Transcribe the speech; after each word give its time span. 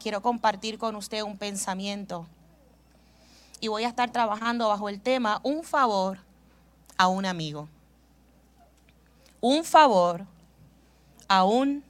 Quiero 0.00 0.22
compartir 0.22 0.76
con 0.76 0.96
usted 0.96 1.22
un 1.22 1.38
pensamiento. 1.38 2.26
Y 3.60 3.68
voy 3.68 3.84
a 3.84 3.88
estar 3.88 4.10
trabajando 4.10 4.68
bajo 4.68 4.88
el 4.88 5.00
tema 5.00 5.40
un 5.44 5.62
favor 5.62 6.18
a 6.96 7.06
un 7.06 7.24
amigo. 7.24 7.68
Un 9.40 9.64
favor 9.64 10.26
a 11.28 11.44
un 11.44 11.84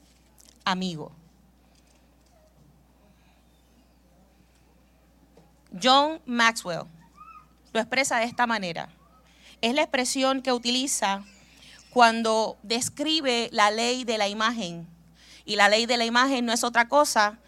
amigo. 0.65 1.11
John 5.81 6.21
Maxwell 6.27 6.83
lo 7.73 7.79
expresa 7.79 8.17
de 8.17 8.25
esta 8.25 8.45
manera. 8.45 8.89
Es 9.61 9.73
la 9.73 9.81
expresión 9.81 10.43
que 10.43 10.53
utiliza 10.53 11.23
cuando 11.89 12.55
describe 12.61 13.49
la 13.51 13.71
ley 13.71 14.03
de 14.03 14.19
la 14.19 14.27
imagen. 14.27 14.87
Y 15.43 15.55
la 15.55 15.69
ley 15.69 15.87
de 15.87 15.97
la 15.97 16.05
imagen 16.05 16.45
no 16.45 16.53
es 16.53 16.63
otra 16.63 16.87
cosa 16.87 17.39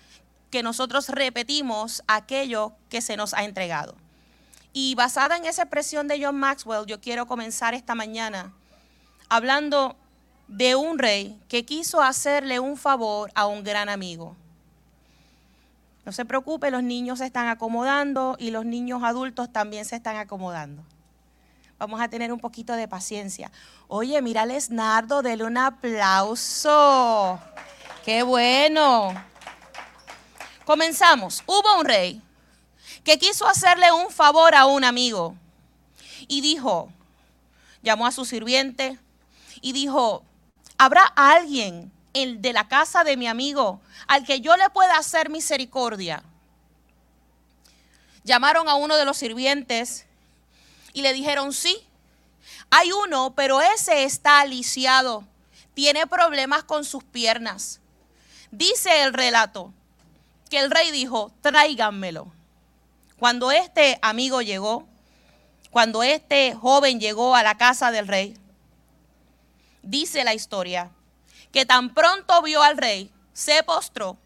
que 0.51 0.61
nosotros 0.61 1.09
repetimos 1.09 2.03
aquello 2.07 2.73
que 2.89 3.01
se 3.01 3.17
nos 3.17 3.33
ha 3.33 3.43
entregado. 3.43 3.95
Y 4.73 4.95
basada 4.95 5.37
en 5.37 5.45
esa 5.45 5.63
expresión 5.63 6.07
de 6.07 6.23
John 6.23 6.37
Maxwell, 6.37 6.85
yo 6.85 7.01
quiero 7.01 7.25
comenzar 7.25 7.73
esta 7.73 7.95
mañana 7.95 8.53
hablando 9.29 9.95
de 10.47 10.75
un 10.75 10.99
rey 10.99 11.39
que 11.47 11.65
quiso 11.65 12.01
hacerle 12.01 12.59
un 12.59 12.77
favor 12.77 13.31
a 13.33 13.47
un 13.47 13.63
gran 13.63 13.89
amigo. 13.89 14.35
No 16.05 16.11
se 16.11 16.25
preocupe, 16.25 16.71
los 16.71 16.83
niños 16.83 17.19
se 17.19 17.25
están 17.25 17.47
acomodando 17.47 18.35
y 18.39 18.51
los 18.51 18.65
niños 18.65 19.03
adultos 19.03 19.51
también 19.51 19.85
se 19.85 19.95
están 19.95 20.17
acomodando. 20.17 20.83
Vamos 21.77 22.01
a 22.01 22.09
tener 22.09 22.31
un 22.33 22.39
poquito 22.39 22.73
de 22.73 22.87
paciencia. 22.87 23.51
Oye, 23.87 24.21
mírales, 24.21 24.69
Nardo, 24.69 25.21
dele 25.21 25.43
un 25.45 25.57
aplauso. 25.57 27.39
¡Qué 28.03 28.23
bueno! 28.23 29.30
Comenzamos. 30.65 31.43
Hubo 31.47 31.79
un 31.79 31.85
rey 31.85 32.21
que 33.03 33.17
quiso 33.17 33.47
hacerle 33.47 33.91
un 33.91 34.11
favor 34.11 34.53
a 34.55 34.65
un 34.65 34.83
amigo 34.83 35.35
y 36.27 36.41
dijo, 36.41 36.91
llamó 37.81 38.05
a 38.05 38.11
su 38.11 38.25
sirviente 38.25 38.99
y 39.61 39.73
dijo, 39.73 40.23
¿habrá 40.77 41.03
alguien 41.15 41.91
de 42.13 42.53
la 42.53 42.67
casa 42.67 43.03
de 43.03 43.17
mi 43.17 43.27
amigo 43.27 43.81
al 44.07 44.23
que 44.23 44.41
yo 44.41 44.55
le 44.55 44.69
pueda 44.69 44.97
hacer 44.97 45.29
misericordia? 45.29 46.23
Llamaron 48.23 48.69
a 48.69 48.75
uno 48.75 48.97
de 48.97 49.05
los 49.05 49.17
sirvientes 49.17 50.05
y 50.93 51.01
le 51.01 51.13
dijeron, 51.13 51.53
sí, 51.53 51.75
hay 52.69 52.91
uno, 52.91 53.33
pero 53.35 53.61
ese 53.61 54.03
está 54.03 54.41
aliciado, 54.41 55.23
tiene 55.73 56.05
problemas 56.05 56.63
con 56.63 56.85
sus 56.85 57.03
piernas. 57.03 57.79
Dice 58.51 59.01
el 59.01 59.13
relato 59.13 59.73
que 60.51 60.59
el 60.59 60.69
rey 60.69 60.91
dijo, 60.91 61.31
tráiganmelo. 61.41 62.31
Cuando 63.17 63.51
este 63.51 63.97
amigo 64.01 64.41
llegó, 64.41 64.85
cuando 65.71 66.03
este 66.03 66.53
joven 66.53 66.99
llegó 66.99 67.35
a 67.35 67.41
la 67.41 67.55
casa 67.57 67.89
del 67.89 68.07
rey, 68.07 68.35
dice 69.81 70.25
la 70.25 70.33
historia, 70.33 70.91
que 71.53 71.65
tan 71.65 71.93
pronto 71.93 72.41
vio 72.41 72.61
al 72.61 72.77
rey, 72.77 73.09
se 73.31 73.63
postró, 73.63 74.17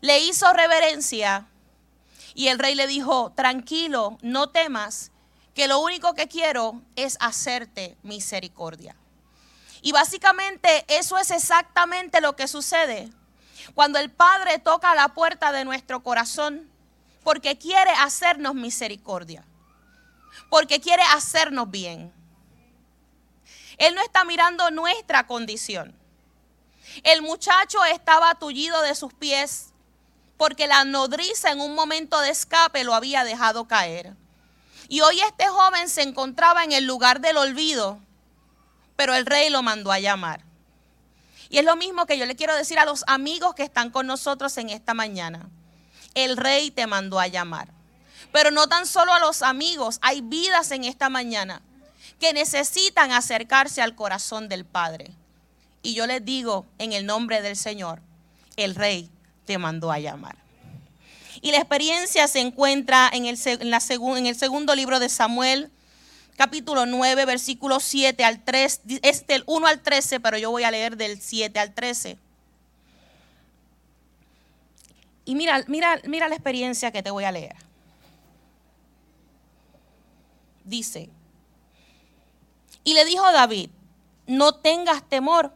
le 0.00 0.18
hizo 0.18 0.52
reverencia 0.52 1.46
y 2.34 2.48
el 2.48 2.58
rey 2.58 2.74
le 2.74 2.88
dijo, 2.88 3.32
tranquilo, 3.36 4.18
no 4.22 4.48
temas, 4.48 5.12
que 5.54 5.68
lo 5.68 5.78
único 5.78 6.14
que 6.14 6.26
quiero 6.26 6.82
es 6.96 7.16
hacerte 7.20 7.96
misericordia. 8.02 8.96
Y 9.82 9.92
básicamente 9.92 10.84
eso 10.88 11.16
es 11.16 11.30
exactamente 11.30 12.20
lo 12.20 12.34
que 12.34 12.48
sucede 12.48 13.08
cuando 13.74 13.98
el 13.98 14.10
Padre 14.10 14.58
toca 14.58 14.94
la 14.94 15.08
puerta 15.08 15.52
de 15.52 15.64
nuestro 15.64 16.02
corazón 16.02 16.68
porque 17.22 17.58
quiere 17.58 17.90
hacernos 17.90 18.54
misericordia, 18.54 19.44
porque 20.50 20.80
quiere 20.80 21.02
hacernos 21.14 21.70
bien. 21.70 22.12
Él 23.78 23.94
no 23.94 24.02
está 24.02 24.24
mirando 24.24 24.70
nuestra 24.70 25.26
condición. 25.26 25.94
El 27.04 27.22
muchacho 27.22 27.84
estaba 27.84 28.34
tullido 28.34 28.82
de 28.82 28.94
sus 28.94 29.12
pies 29.14 29.72
porque 30.36 30.66
la 30.66 30.84
nodriza 30.84 31.50
en 31.50 31.60
un 31.60 31.74
momento 31.74 32.20
de 32.20 32.30
escape 32.30 32.84
lo 32.84 32.94
había 32.94 33.24
dejado 33.24 33.66
caer. 33.66 34.14
Y 34.88 35.00
hoy 35.00 35.20
este 35.20 35.46
joven 35.46 35.88
se 35.88 36.02
encontraba 36.02 36.64
en 36.64 36.72
el 36.72 36.84
lugar 36.84 37.20
del 37.20 37.36
olvido, 37.36 37.98
pero 38.96 39.14
el 39.14 39.24
rey 39.24 39.50
lo 39.50 39.62
mandó 39.62 39.92
a 39.92 40.00
llamar. 40.00 40.44
Y 41.52 41.58
es 41.58 41.64
lo 41.64 41.76
mismo 41.76 42.06
que 42.06 42.18
yo 42.18 42.26
le 42.26 42.34
quiero 42.34 42.56
decir 42.56 42.80
a 42.80 42.84
los 42.84 43.04
amigos 43.06 43.54
que 43.54 43.62
están 43.62 43.90
con 43.90 44.08
nosotros 44.08 44.58
en 44.58 44.70
esta 44.70 44.92
mañana 44.92 45.48
el 46.14 46.36
rey 46.36 46.70
te 46.70 46.86
mandó 46.86 47.20
a 47.20 47.26
llamar. 47.26 47.68
Pero 48.32 48.50
no 48.50 48.66
tan 48.68 48.86
solo 48.86 49.12
a 49.12 49.20
los 49.20 49.42
amigos, 49.42 49.98
hay 50.02 50.20
vidas 50.20 50.70
en 50.70 50.84
esta 50.84 51.08
mañana 51.08 51.62
que 52.18 52.32
necesitan 52.32 53.12
acercarse 53.12 53.82
al 53.82 53.94
corazón 53.94 54.48
del 54.48 54.64
Padre. 54.64 55.12
Y 55.82 55.94
yo 55.94 56.06
les 56.06 56.24
digo, 56.24 56.66
en 56.78 56.92
el 56.92 57.04
nombre 57.04 57.42
del 57.42 57.56
Señor, 57.56 58.00
el 58.56 58.74
rey 58.74 59.10
te 59.44 59.58
mandó 59.58 59.90
a 59.90 59.98
llamar. 59.98 60.36
Y 61.40 61.50
la 61.50 61.58
experiencia 61.58 62.28
se 62.28 62.40
encuentra 62.40 63.10
en 63.12 63.26
el, 63.26 63.38
en 63.46 64.26
el 64.26 64.36
segundo 64.36 64.74
libro 64.74 65.00
de 65.00 65.08
Samuel, 65.08 65.70
capítulo 66.42 66.86
9, 66.86 67.24
versículo 67.24 67.78
7 67.78 68.24
al 68.24 68.42
3, 68.42 68.80
es 69.02 69.26
del 69.28 69.44
1 69.46 69.64
al 69.64 69.80
13, 69.80 70.18
pero 70.18 70.36
yo 70.38 70.50
voy 70.50 70.64
a 70.64 70.72
leer 70.72 70.96
del 70.96 71.20
7 71.20 71.56
al 71.60 71.72
13. 71.72 72.18
Y 75.24 75.36
mira, 75.36 75.62
mira, 75.68 76.00
mira 76.04 76.26
la 76.26 76.34
experiencia 76.34 76.90
que 76.90 77.00
te 77.00 77.12
voy 77.12 77.22
a 77.22 77.30
leer. 77.30 77.54
Dice, 80.64 81.10
y 82.82 82.94
le 82.94 83.04
dijo 83.04 83.30
David, 83.30 83.70
no 84.26 84.52
tengas 84.52 85.08
temor, 85.08 85.54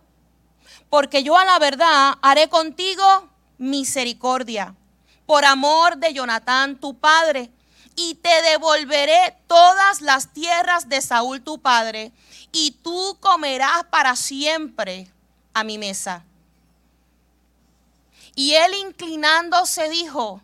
porque 0.89 1.25
yo 1.25 1.37
a 1.37 1.45
la 1.45 1.59
verdad 1.59 2.15
haré 2.23 2.49
contigo 2.49 3.29
misericordia, 3.59 4.77
por 5.27 5.45
amor 5.47 5.97
de 5.97 6.15
Jonatán 6.15 6.79
tu 6.79 6.97
padre, 6.97 7.51
y 7.97 8.15
te 8.15 8.43
devolveré 8.43 9.37
todas 9.47 10.03
las 10.03 10.33
tierras 10.33 10.89
de 10.89 11.01
Saúl 11.01 11.43
tu 11.43 11.59
padre, 11.59 12.13
y 12.53 12.73
tú 12.83 13.17
comerás 13.21 13.85
para 13.85 14.15
siempre 14.15 15.11
a 15.55 15.65
mi 15.65 15.79
mesa. 15.79 16.23
Y 18.35 18.53
él 18.53 18.75
inclinándose 18.75 19.89
dijo, 19.89 20.43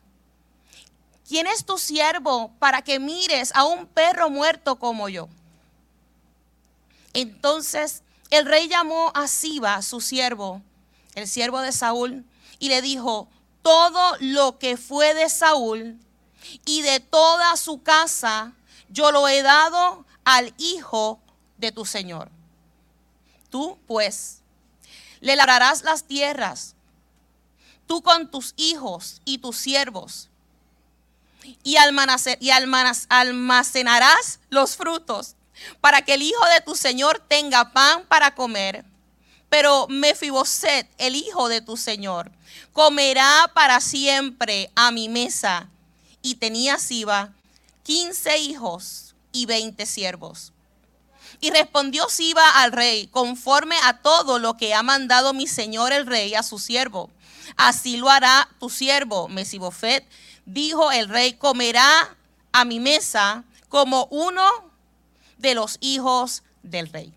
¿quién 1.28 1.46
es 1.46 1.64
tu 1.64 1.76
siervo 1.76 2.50
para 2.58 2.82
que 2.82 2.98
mires 2.98 3.52
a 3.54 3.64
un 3.64 3.86
perro 3.86 4.30
muerto 4.30 4.76
como 4.76 5.10
yo? 5.10 5.28
Entonces 7.12 8.02
el 8.30 8.46
rey 8.46 8.66
llamó 8.68 9.12
a 9.14 9.28
Siba, 9.28 9.82
su 9.82 10.00
siervo, 10.00 10.62
el 11.14 11.28
siervo 11.28 11.60
de 11.60 11.72
Saúl, 11.72 12.24
y 12.58 12.70
le 12.70 12.80
dijo, 12.80 13.28
todo 13.60 14.16
lo 14.20 14.58
que 14.58 14.78
fue 14.78 15.12
de 15.12 15.28
Saúl 15.28 15.98
y 16.64 16.82
de 16.82 17.00
toda 17.00 17.56
su 17.56 17.82
casa, 17.82 18.52
yo 18.88 19.12
lo 19.12 19.28
he 19.28 19.42
dado 19.42 20.04
al 20.24 20.54
hijo 20.58 21.20
de 21.58 21.72
tu 21.72 21.84
señor. 21.84 22.30
Tú, 23.50 23.78
pues, 23.86 24.40
le 25.20 25.36
labrarás 25.36 25.82
las 25.82 26.04
tierras 26.04 26.74
tú 27.92 28.02
con 28.02 28.30
tus 28.30 28.54
hijos 28.56 29.20
y 29.26 29.36
tus 29.38 29.58
siervos, 29.58 30.30
y, 31.62 31.76
almacenarás 31.76 34.40
los 34.48 34.76
frutos 34.76 35.34
para 35.82 36.02
que 36.02 36.14
el 36.14 36.22
hijo 36.22 36.42
de 36.54 36.62
tu 36.62 36.74
Señor 36.74 37.22
tenga 37.28 37.72
pan 37.72 38.06
para 38.06 38.34
comer. 38.34 38.86
Pero 39.50 39.88
Mefiboset, 39.88 40.88
el 40.96 41.16
hijo 41.16 41.50
de 41.50 41.60
tu 41.60 41.76
Señor, 41.76 42.32
comerá 42.72 43.50
para 43.54 43.78
siempre 43.80 44.70
a 44.74 44.90
mi 44.90 45.10
mesa. 45.10 45.68
Y 46.22 46.36
tenía 46.36 46.78
Siba 46.78 47.32
quince 47.82 48.38
hijos 48.38 49.14
y 49.32 49.46
veinte 49.46 49.86
siervos. 49.86 50.52
Y 51.40 51.50
respondió 51.50 52.08
Siba 52.08 52.62
al 52.62 52.72
rey, 52.72 53.08
conforme 53.08 53.76
a 53.84 53.98
todo 53.98 54.38
lo 54.38 54.56
que 54.56 54.74
ha 54.74 54.82
mandado 54.82 55.32
mi 55.34 55.46
señor 55.46 55.92
el 55.92 56.06
rey 56.06 56.34
a 56.34 56.42
su 56.42 56.58
siervo. 56.58 57.10
Así 57.56 57.96
lo 57.96 58.08
hará 58.08 58.48
tu 58.60 58.70
siervo, 58.70 59.28
Mesibofet. 59.28 60.06
Dijo 60.46 60.92
el 60.92 61.08
rey, 61.08 61.34
comerá 61.34 62.16
a 62.52 62.64
mi 62.64 62.80
mesa 62.80 63.44
como 63.68 64.06
uno 64.10 64.46
de 65.38 65.54
los 65.54 65.78
hijos 65.80 66.42
del 66.62 66.88
rey. 66.88 67.12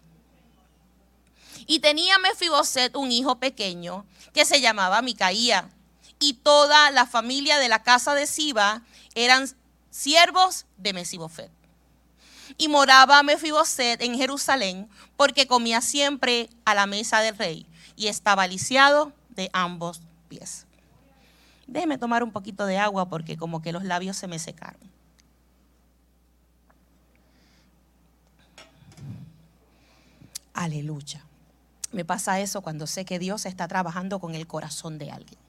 Y 1.68 1.80
tenía 1.80 2.18
Mefiboset 2.20 2.96
un 2.96 3.12
hijo 3.12 3.40
pequeño 3.40 4.06
que 4.34 4.46
se 4.46 4.62
llamaba 4.62 5.02
Micaía. 5.02 5.70
Y 6.20 6.34
toda 6.34 6.92
la 6.92 7.06
familia 7.06 7.60
de 7.60 7.70
la 7.70 7.84
casa 7.84 8.14
de 8.16 8.26
Siba 8.28 8.84
eran 9.16 9.48
siervos 9.90 10.66
de 10.78 10.94
Mesibofet. 10.94 11.52
Y 12.58 12.68
moraba 12.68 13.24
Mefiboset 13.24 14.02
en 14.02 14.16
Jerusalén 14.16 14.88
porque 15.18 15.48
comía 15.48 15.82
siempre 15.82 16.50
a 16.64 16.76
la 16.76 16.86
mesa 16.86 17.22
del 17.22 17.38
rey 17.38 17.66
y 17.96 18.08
estaba 18.08 18.48
lisiado 18.48 19.14
de 19.30 19.50
ambos 19.54 20.02
pies. 20.30 20.66
Déjeme 21.68 21.98
tomar 21.98 22.24
un 22.24 22.32
poquito 22.32 22.66
de 22.66 22.78
agua 22.78 23.10
porque 23.10 23.38
como 23.38 23.62
que 23.62 23.72
los 23.72 23.84
labios 23.84 24.18
se 24.18 24.28
me 24.28 24.38
secaron. 24.38 24.80
Aleluya. 30.54 31.26
Me 31.92 32.06
pasa 32.06 32.40
eso 32.40 32.62
cuando 32.62 32.88
sé 32.88 33.06
que 33.06 33.20
Dios 33.20 33.46
está 33.46 33.68
trabajando 33.68 34.20
con 34.20 34.36
el 34.36 34.48
corazón 34.48 34.98
de 34.98 35.12
alguien. 35.12 35.45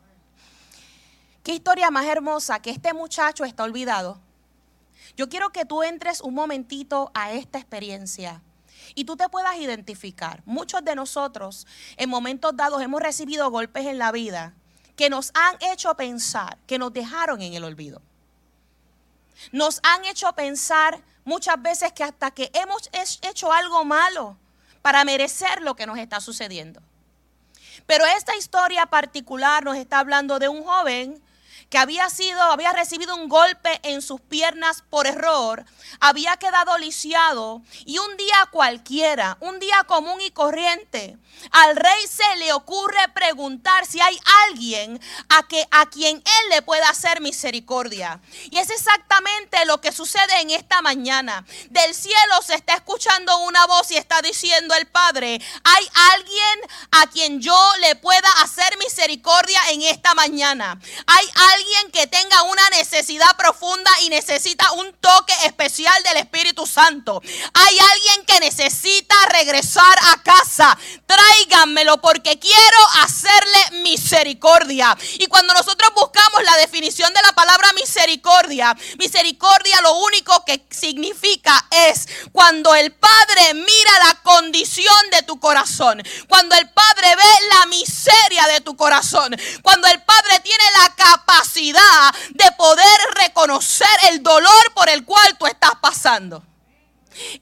Qué 1.46 1.52
historia 1.52 1.92
más 1.92 2.06
hermosa 2.06 2.58
que 2.58 2.70
este 2.70 2.92
muchacho 2.92 3.44
está 3.44 3.62
olvidado. 3.62 4.18
Yo 5.16 5.28
quiero 5.28 5.50
que 5.50 5.64
tú 5.64 5.84
entres 5.84 6.20
un 6.20 6.34
momentito 6.34 7.12
a 7.14 7.30
esta 7.30 7.58
experiencia 7.58 8.42
y 8.96 9.04
tú 9.04 9.16
te 9.16 9.28
puedas 9.28 9.56
identificar. 9.56 10.42
Muchos 10.44 10.84
de 10.84 10.96
nosotros 10.96 11.68
en 11.98 12.10
momentos 12.10 12.56
dados 12.56 12.82
hemos 12.82 13.00
recibido 13.00 13.48
golpes 13.48 13.86
en 13.86 13.96
la 13.96 14.10
vida 14.10 14.54
que 14.96 15.08
nos 15.08 15.30
han 15.34 15.56
hecho 15.60 15.94
pensar, 15.94 16.58
que 16.66 16.80
nos 16.80 16.92
dejaron 16.92 17.40
en 17.40 17.54
el 17.54 17.62
olvido. 17.62 18.02
Nos 19.52 19.78
han 19.84 20.04
hecho 20.04 20.32
pensar 20.32 21.00
muchas 21.24 21.62
veces 21.62 21.92
que 21.92 22.02
hasta 22.02 22.32
que 22.32 22.50
hemos 22.54 22.90
hecho 23.22 23.52
algo 23.52 23.84
malo 23.84 24.36
para 24.82 25.04
merecer 25.04 25.62
lo 25.62 25.76
que 25.76 25.86
nos 25.86 25.98
está 25.98 26.20
sucediendo. 26.20 26.82
Pero 27.86 28.04
esta 28.04 28.34
historia 28.34 28.86
particular 28.86 29.64
nos 29.64 29.76
está 29.76 30.00
hablando 30.00 30.40
de 30.40 30.48
un 30.48 30.64
joven 30.64 31.22
que 31.70 31.78
había 31.78 32.08
sido, 32.10 32.40
había 32.42 32.72
recibido 32.72 33.14
un 33.16 33.28
golpe 33.28 33.80
en 33.82 34.02
sus 34.02 34.20
piernas 34.20 34.82
por 34.88 35.06
error, 35.06 35.64
había 36.00 36.36
quedado 36.36 36.78
lisiado 36.78 37.62
y 37.84 37.98
un 37.98 38.16
día 38.16 38.48
cualquiera, 38.50 39.36
un 39.40 39.58
día 39.58 39.84
común 39.84 40.20
y 40.20 40.30
corriente, 40.30 41.18
al 41.50 41.76
rey 41.76 42.06
se 42.06 42.36
le 42.36 42.52
ocurre 42.52 43.08
preguntar 43.14 43.86
si 43.86 44.00
hay 44.00 44.18
alguien 44.46 45.00
a, 45.28 45.46
que, 45.46 45.66
a 45.70 45.86
quien 45.86 46.16
él 46.16 46.50
le 46.50 46.62
pueda 46.62 46.88
hacer 46.88 47.20
misericordia. 47.20 48.20
Y 48.50 48.58
es 48.58 48.70
exactamente 48.70 49.64
lo 49.66 49.80
que 49.80 49.92
sucede 49.92 50.40
en 50.40 50.50
esta 50.50 50.82
mañana. 50.82 51.44
Del 51.70 51.94
cielo 51.94 52.42
se 52.44 52.54
está 52.54 52.74
escuchando 52.74 53.36
una 53.38 53.66
voz 53.66 53.90
y 53.90 53.96
está 53.96 54.22
diciendo 54.22 54.74
el 54.74 54.86
Padre, 54.86 55.40
hay 55.64 55.88
alguien 56.12 56.60
a 56.92 57.06
quien 57.08 57.40
yo 57.40 57.58
le 57.80 57.96
pueda 57.96 58.28
hacer 58.42 58.76
misericordia 58.78 59.60
en 59.70 59.82
esta 59.82 60.14
mañana. 60.14 60.80
Hay 61.06 61.26
que 61.92 62.06
tenga 62.06 62.42
una 62.42 62.68
necesidad 62.70 63.36
profunda 63.36 63.90
y 64.02 64.10
necesita 64.10 64.72
un 64.72 64.92
toque 64.94 65.32
especial 65.44 66.02
del 66.02 66.18
Espíritu 66.18 66.66
Santo. 66.66 67.22
Hay 67.54 67.78
alguien 67.78 68.26
que 68.26 68.40
necesita 68.40 69.14
regresar 69.30 69.98
a 70.12 70.22
casa 70.22 70.76
tráiganmelo 71.06 72.00
porque 72.00 72.38
quiero 72.38 72.78
hacerle 73.02 73.82
misericordia. 73.82 74.96
Y 75.18 75.26
cuando 75.26 75.54
nosotros 75.54 75.90
buscamos 75.94 76.42
la 76.44 76.56
definición 76.58 77.12
de 77.14 77.22
la 77.22 77.32
palabra 77.32 77.72
misericordia, 77.72 78.76
misericordia 78.98 79.80
lo 79.82 79.96
único 79.98 80.44
que 80.44 80.66
significa 80.70 81.66
es 81.70 82.06
cuando 82.32 82.74
el 82.74 82.92
Padre 82.92 83.54
mira 83.54 84.04
la 84.04 84.14
condición 84.22 85.10
de 85.12 85.22
tu 85.22 85.40
corazón, 85.40 86.02
cuando 86.28 86.54
el 86.56 86.68
Padre 86.70 87.16
ve 87.16 87.46
la 87.54 87.66
miseria 87.66 88.46
de 88.48 88.60
tu 88.60 88.76
corazón, 88.76 89.34
cuando 89.62 89.86
el 89.88 90.02
Padre 90.02 90.40
tiene 90.40 90.64
la 90.82 90.94
capacidad 90.94 91.45
de 91.54 92.52
poder 92.56 92.98
reconocer 93.22 93.86
el 94.10 94.22
dolor 94.22 94.74
por 94.74 94.88
el 94.88 95.04
cual 95.04 95.36
tú 95.38 95.46
estás 95.46 95.72
pasando. 95.80 96.42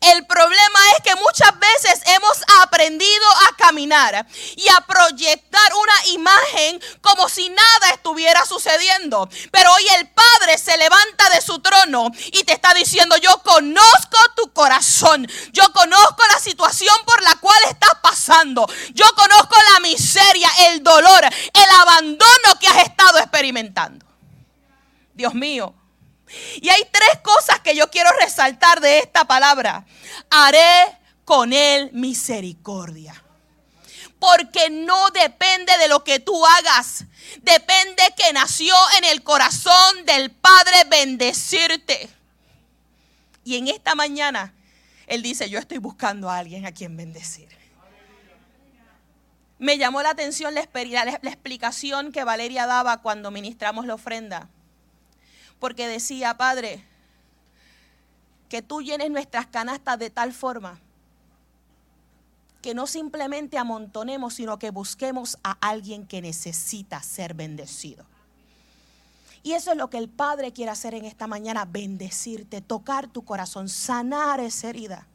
El 0.00 0.26
problema 0.26 0.79
es 0.97 1.03
que 1.03 1.15
muchas 1.17 1.53
veces 1.59 2.00
hemos 2.06 2.43
aprendido 2.62 3.26
a 3.49 3.56
caminar 3.56 4.26
y 4.56 4.69
a 4.69 4.81
proyectar 4.81 5.73
una 5.75 6.06
imagen 6.09 6.81
como 7.00 7.29
si 7.29 7.49
nada 7.50 7.91
estuviera 7.93 8.44
sucediendo. 8.47 9.29
Pero 9.50 9.73
hoy 9.73 9.87
el 9.99 10.09
Padre 10.09 10.59
se 10.59 10.76
levanta 10.76 11.31
de 11.31 11.41
su 11.41 11.59
trono 11.61 12.11
y 12.26 12.44
te 12.44 12.53
está 12.53 12.75
diciendo, 12.75 13.17
yo 13.17 13.43
conozco 13.43 14.19
tu 14.37 14.53
corazón, 14.53 15.26
yo 15.53 15.65
conozco 15.73 16.23
la 16.32 16.38
situación 16.38 16.97
por 17.05 17.23
la 17.23 17.37
cual 17.37 17.59
estás 17.69 17.94
pasando, 18.03 18.67
yo 18.93 19.06
conozco 19.15 19.56
la 19.73 19.81
miseria, 19.81 20.50
el 20.70 20.82
dolor, 20.82 21.25
el 21.25 21.81
abandono 21.81 22.59
que 22.61 22.69
has 22.69 22.79
estado 22.85 23.19
experimentando. 23.19 24.06
Dios 25.15 25.35
mío. 25.35 25.75
Y 26.61 26.69
hay 26.69 26.83
tres 26.91 27.21
cosas 27.23 27.61
que 27.61 27.75
yo 27.75 27.91
quiero 27.91 28.11
resaltar 28.21 28.81
de 28.81 28.99
esta 28.99 29.25
palabra. 29.25 29.85
Haré 30.31 30.99
con 31.25 31.53
él 31.53 31.91
misericordia. 31.93 33.21
Porque 34.19 34.71
no 34.71 35.11
depende 35.11 35.77
de 35.79 35.89
lo 35.89 36.03
que 36.05 36.21
tú 36.21 36.45
hagas. 36.47 37.05
Depende 37.43 38.03
que 38.17 38.33
nació 38.33 38.75
en 38.99 39.05
el 39.05 39.23
corazón 39.23 40.07
del 40.07 40.31
Padre 40.31 40.85
bendecirte. 40.89 42.09
Y 43.45 43.57
en 43.57 43.69
esta 43.69 43.95
mañana, 43.95 44.55
Él 45.07 45.23
dice, 45.23 45.51
yo 45.51 45.59
estoy 45.59 45.79
buscando 45.79 46.31
a 46.31 46.39
alguien 46.39 46.65
a 46.65 46.73
quien 46.73 46.97
bendecir. 46.97 47.49
Me 49.59 49.77
llamó 49.77 50.03
la 50.03 50.11
atención 50.11 50.55
la, 50.55 50.67
la 50.73 51.31
explicación 51.31 52.11
que 52.11 52.25
Valeria 52.25 52.67
daba 52.67 53.03
cuando 53.03 53.31
ministramos 53.31 53.87
la 53.87 53.95
ofrenda 53.95 54.49
porque 55.65 55.89
decía, 55.89 56.37
Padre, 56.37 56.85
que 58.51 58.61
tú 58.61 58.83
llenes 58.83 59.11
nuestras 59.11 59.47
canastas 59.47 59.99
de 59.99 60.11
tal 60.11 60.35
forma 60.35 60.79
que 62.61 62.75
no 62.75 62.87
simplemente 62.87 63.57
amontonemos, 63.57 64.35
sino 64.35 64.59
que 64.59 64.69
busquemos 64.69 65.39
a 65.43 65.53
alguien 65.63 66.07
que 66.07 66.21
necesita 66.21 67.03
ser 67.03 67.33
bendecido. 67.33 68.05
Y 69.43 69.55
eso 69.55 69.71
es 69.71 69.79
lo 69.79 69.89
que 69.89 69.97
el 69.97 70.11
Padre 70.11 70.53
quiere 70.53 70.71
hacer 70.71 70.93
en 70.93 71.06
esta 71.06 71.27
mañana, 71.27 71.65
bendecirte, 71.65 72.61
tocar 72.61 73.09
tu 73.09 73.25
corazón, 73.25 73.71
sanar 73.71 74.41
esa 74.41 74.69
herida. 74.69 75.06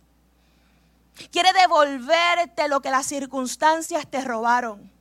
Quiere 1.32 1.54
devolverte 1.54 2.68
lo 2.70 2.82
que 2.82 2.90
las 2.90 3.06
circunstancias 3.06 4.08
te 4.10 4.22
robaron. 4.22 4.92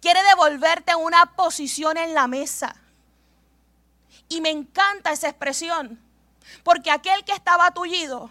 Quiere 0.00 0.18
devolverte 0.24 0.96
una 0.96 1.36
posición 1.36 1.96
en 1.96 2.12
la 2.12 2.26
mesa. 2.26 2.74
Y 4.28 4.40
me 4.40 4.50
encanta 4.50 5.12
esa 5.12 5.28
expresión, 5.28 6.00
porque 6.62 6.90
aquel 6.90 7.24
que 7.24 7.32
estaba 7.32 7.70
tullido 7.72 8.30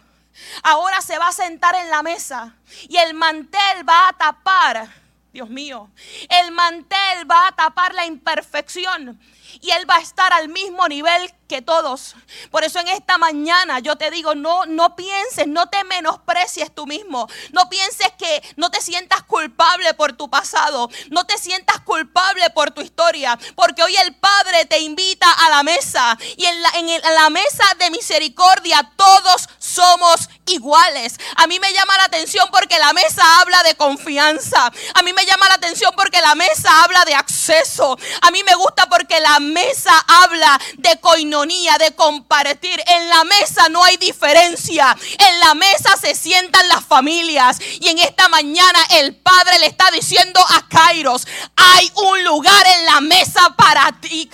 ahora 0.63 1.01
se 1.01 1.17
va 1.17 1.29
a 1.29 1.31
sentar 1.31 1.75
en 1.75 1.89
la 1.89 2.03
mesa 2.03 2.55
y 2.87 2.97
el 2.97 3.13
mantel 3.13 3.87
va 3.87 4.09
a 4.09 4.13
tapar, 4.13 4.87
Dios 5.33 5.49
mío, 5.49 5.89
el 6.29 6.51
mantel 6.51 7.29
va 7.29 7.47
a 7.47 7.55
tapar 7.55 7.93
la 7.93 8.05
imperfección 8.05 9.19
y 9.61 9.71
Él 9.71 9.89
va 9.89 9.95
a 9.95 10.01
estar 10.01 10.31
al 10.33 10.49
mismo 10.49 10.87
nivel 10.87 11.33
que 11.47 11.61
todos. 11.61 12.15
Por 12.51 12.63
eso 12.63 12.79
en 12.79 12.89
esta 12.89 13.17
mañana 13.17 13.79
yo 13.79 13.95
te 13.95 14.11
digo, 14.11 14.35
no, 14.35 14.65
no 14.65 14.95
pienses, 14.95 15.47
no 15.47 15.67
te 15.67 15.83
menosprecies 15.85 16.73
tú 16.73 16.85
mismo. 16.85 17.27
No 17.51 17.69
pienses 17.69 18.11
que 18.17 18.43
no 18.55 18.69
te 18.69 18.81
sientas 18.81 19.23
culpable 19.23 19.93
por 19.93 20.13
tu 20.13 20.29
pasado. 20.29 20.89
No 21.09 21.25
te 21.25 21.37
sientas 21.37 21.79
culpable 21.81 22.49
por 22.51 22.71
tu 22.71 22.81
historia. 22.81 23.37
Porque 23.55 23.83
hoy 23.83 23.95
el 23.97 24.15
Padre 24.15 24.36
te 24.65 24.79
invita 24.79 25.31
a 25.31 25.49
la 25.49 25.63
mesa. 25.63 26.17
Y 26.35 26.45
en 26.45 26.61
la, 26.61 26.69
en 26.75 27.15
la 27.15 27.29
mesa 27.29 27.63
de 27.79 27.91
misericordia 27.91 28.91
todos 28.95 29.47
somos 29.59 30.29
iguales. 30.47 31.15
A 31.35 31.47
mí 31.47 31.59
me 31.59 31.71
llama 31.73 31.97
la 31.97 32.05
atención 32.05 32.47
porque 32.51 32.79
la 32.79 32.93
mesa 32.93 33.23
habla 33.39 33.61
de 33.63 33.75
confianza. 33.75 34.71
A 34.93 35.01
mí 35.03 35.13
me 35.13 35.25
llama 35.25 35.47
la 35.47 35.55
atención 35.55 35.91
porque 35.95 36.21
la 36.21 36.35
mesa 36.35 36.83
habla 36.83 37.03
de 37.05 37.15
acceso. 37.15 37.97
A 38.21 38.31
mí 38.31 38.43
me 38.43 38.55
gusta 38.55 38.87
porque 38.87 39.19
la 39.19 39.39
mesa 39.39 39.93
habla 40.07 40.59
de 40.77 40.99
coinonía, 40.99 41.77
de 41.77 41.93
compartir. 41.95 42.81
En 42.87 43.09
la 43.09 43.23
mesa 43.23 43.69
no 43.69 43.83
hay 43.83 43.97
diferencia. 43.97 44.95
En 45.17 45.39
la 45.39 45.53
mesa 45.53 45.95
se 45.99 46.15
sientan 46.15 46.67
las 46.69 46.85
familias. 46.85 47.59
Y 47.79 47.89
en 47.89 47.99
esta 47.99 48.27
mañana 48.29 48.79
el 48.91 49.15
Padre 49.15 49.59
le 49.59 49.67
está 49.67 49.91
diciendo 49.91 50.39
a 50.49 50.67
Kairos, 50.67 51.27
hay 51.55 51.91
un 51.95 52.23
lugar 52.23 52.65
en 52.77 52.85
la 52.85 53.01
mesa 53.01 53.53
para 53.57 53.91
ti. 53.99 54.29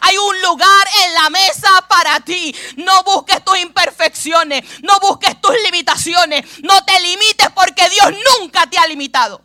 Hay 0.00 0.18
un 0.18 0.42
lugar 0.42 0.86
en 1.04 1.14
la 1.14 1.30
mesa 1.30 1.84
para 1.88 2.20
ti. 2.20 2.54
No 2.76 3.02
busques 3.02 3.44
tus 3.44 3.58
imperfecciones. 3.58 4.11
No 4.82 5.00
busques 5.00 5.40
tus 5.40 5.54
limitaciones. 5.64 6.44
No 6.62 6.84
te 6.84 6.98
limites 7.00 7.48
porque 7.54 7.88
Dios 7.90 8.12
nunca 8.38 8.66
te 8.66 8.78
ha 8.78 8.86
limitado. 8.86 9.42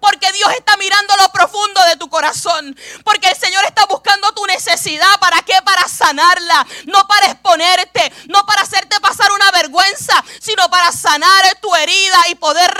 Porque 0.00 0.30
Dios 0.32 0.50
está 0.52 0.76
mirando 0.76 1.16
lo 1.16 1.28
profundo 1.30 1.80
de 1.88 1.96
tu 1.96 2.08
corazón. 2.08 2.76
Porque 3.04 3.28
el 3.28 3.36
Señor 3.36 3.64
está 3.64 3.86
buscando 3.86 4.32
tu 4.32 4.44
necesidad. 4.46 5.18
¿Para 5.20 5.42
qué? 5.42 5.54
Para 5.64 5.88
sanarla. 5.88 6.66
No 6.86 7.06
para 7.06 7.26
exponerte. 7.26 8.12
No 8.28 8.44
para 8.46 8.62
hacerte 8.62 9.00
pasar 9.00 9.30
una 9.32 9.50
vergüenza. 9.50 10.22
Sino 10.40 10.68
para 10.70 10.92
sanar 10.92 11.42
tu 11.60 11.74
herida 11.74 12.18
y 12.30 12.34
poder 12.36 12.70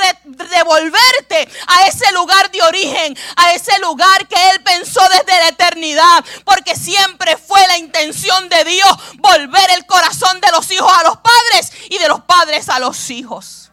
devolverte 0.72 1.48
a 1.66 1.86
ese 1.86 2.12
lugar 2.12 2.50
de 2.50 2.62
origen. 2.62 3.16
A 3.36 3.54
ese 3.54 3.78
lugar 3.80 4.26
que 4.28 4.50
Él 4.50 4.62
pensó 4.62 5.00
desde 5.10 5.38
la 5.38 5.48
eternidad. 5.48 6.24
Porque 6.44 6.76
siempre 6.76 7.36
fue 7.36 7.60
la 7.66 7.78
intención 7.78 8.48
de 8.48 8.64
Dios 8.64 8.90
volver 9.18 9.70
el 9.76 9.86
corazón 9.86 10.40
de 10.40 10.50
los 10.50 10.70
hijos 10.70 10.90
a 10.92 11.04
los 11.04 11.18
padres 11.18 11.72
y 11.90 11.98
de 11.98 12.08
los 12.08 12.22
padres 12.22 12.68
a 12.68 12.78
los 12.78 13.10
hijos. 13.10 13.70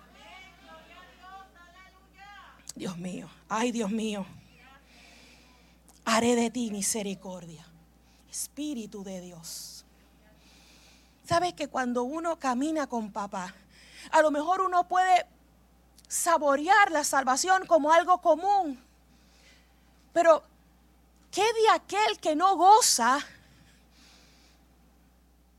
Dios 2.75 2.97
mío, 2.97 3.29
ay 3.49 3.71
Dios 3.71 3.91
mío. 3.91 4.25
haré 6.05 6.35
de 6.35 6.49
ti 6.49 6.71
misericordia. 6.71 7.65
Espíritu 8.31 9.03
de 9.03 9.21
Dios. 9.21 9.85
Sabes 11.27 11.53
que 11.53 11.67
cuando 11.67 12.03
uno 12.03 12.39
camina 12.39 12.87
con 12.87 13.11
papá, 13.11 13.53
a 14.11 14.21
lo 14.21 14.31
mejor 14.31 14.61
uno 14.61 14.87
puede 14.87 15.27
saborear 16.09 16.91
la 16.91 17.05
salvación 17.05 17.65
como 17.67 17.93
algo 17.93 18.19
común. 18.19 18.83
Pero, 20.11 20.43
¿qué 21.31 21.43
de 21.43 21.69
aquel 21.73 22.19
que 22.19 22.35
no 22.35 22.57
goza 22.57 23.19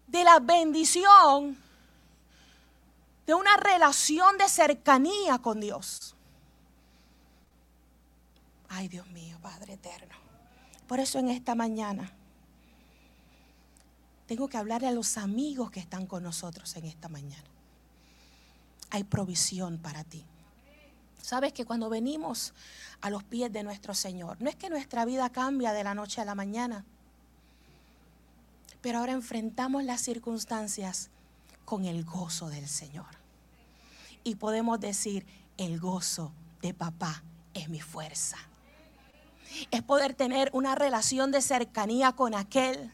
de 0.09 0.25
la 0.25 0.41
bendición 0.41 1.57
de 3.27 3.35
una 3.35 3.57
relación 3.57 4.37
de 4.37 4.49
cercanía 4.49 5.39
con 5.39 5.61
Dios? 5.61 6.17
Ay, 8.69 8.89
Dios 8.89 9.07
mío, 9.07 9.39
Padre 9.41 9.75
eterno. 9.75 10.17
Por 10.89 10.99
eso 10.99 11.21
en 11.21 11.29
esta 11.29 11.55
mañana 11.55 12.13
tengo 14.27 14.49
que 14.49 14.57
hablarle 14.57 14.89
a 14.89 14.93
los 14.93 15.17
amigos 15.17 15.71
que 15.71 15.79
están 15.79 16.07
con 16.07 16.25
nosotros 16.25 16.75
en 16.75 16.87
esta 16.87 17.09
mañana. 17.09 17.49
Hay 18.91 19.05
provisión 19.05 19.79
para 19.79 20.03
ti. 20.03 20.25
Sabes 21.23 21.53
que 21.53 21.65
cuando 21.65 21.89
venimos 21.89 22.53
a 23.01 23.11
los 23.11 23.23
pies 23.25 23.53
de 23.53 23.63
nuestro 23.63 23.95
Señor, 23.95 24.41
no 24.41 24.49
es 24.49 24.57
que 24.57 24.71
nuestra 24.71 25.05
vida 25.05 25.31
cambia 25.31 25.73
de 25.73 25.85
la 25.85 25.95
noche 25.95 26.21
a 26.21 26.25
la 26.25 26.35
mañana, 26.35 26.85
pero 28.81 28.99
ahora 28.99 29.13
enfrentamos 29.13 29.85
las 29.85 30.01
circunstancias 30.01 31.11
con 31.65 31.85
el 31.85 32.05
gozo 32.05 32.49
del 32.49 32.69
Señor. 32.69 33.07
Y 34.25 34.37
podemos 34.37 34.81
decir, 34.81 35.27
el 35.57 35.79
gozo 35.79 36.33
de 36.63 36.75
papá 36.75 37.23
es 37.55 37.69
mi 37.69 37.81
fuerza 37.81 38.37
es 39.71 39.83
poder 39.83 40.15
tener 40.15 40.51
una 40.53 40.75
relación 40.75 41.31
de 41.31 41.43
cercanía 41.43 42.13
con 42.13 42.35
aquel 42.35 42.93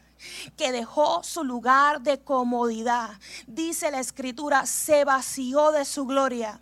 que 0.55 0.71
dejó 0.71 1.23
su 1.23 1.43
lugar 1.43 2.01
de 2.01 2.19
comodidad. 2.19 3.11
Dice 3.45 3.91
la 3.91 3.99
escritura, 3.99 4.65
se 4.65 5.05
vació 5.05 5.71
de 5.71 5.85
su 5.85 6.05
gloria 6.05 6.59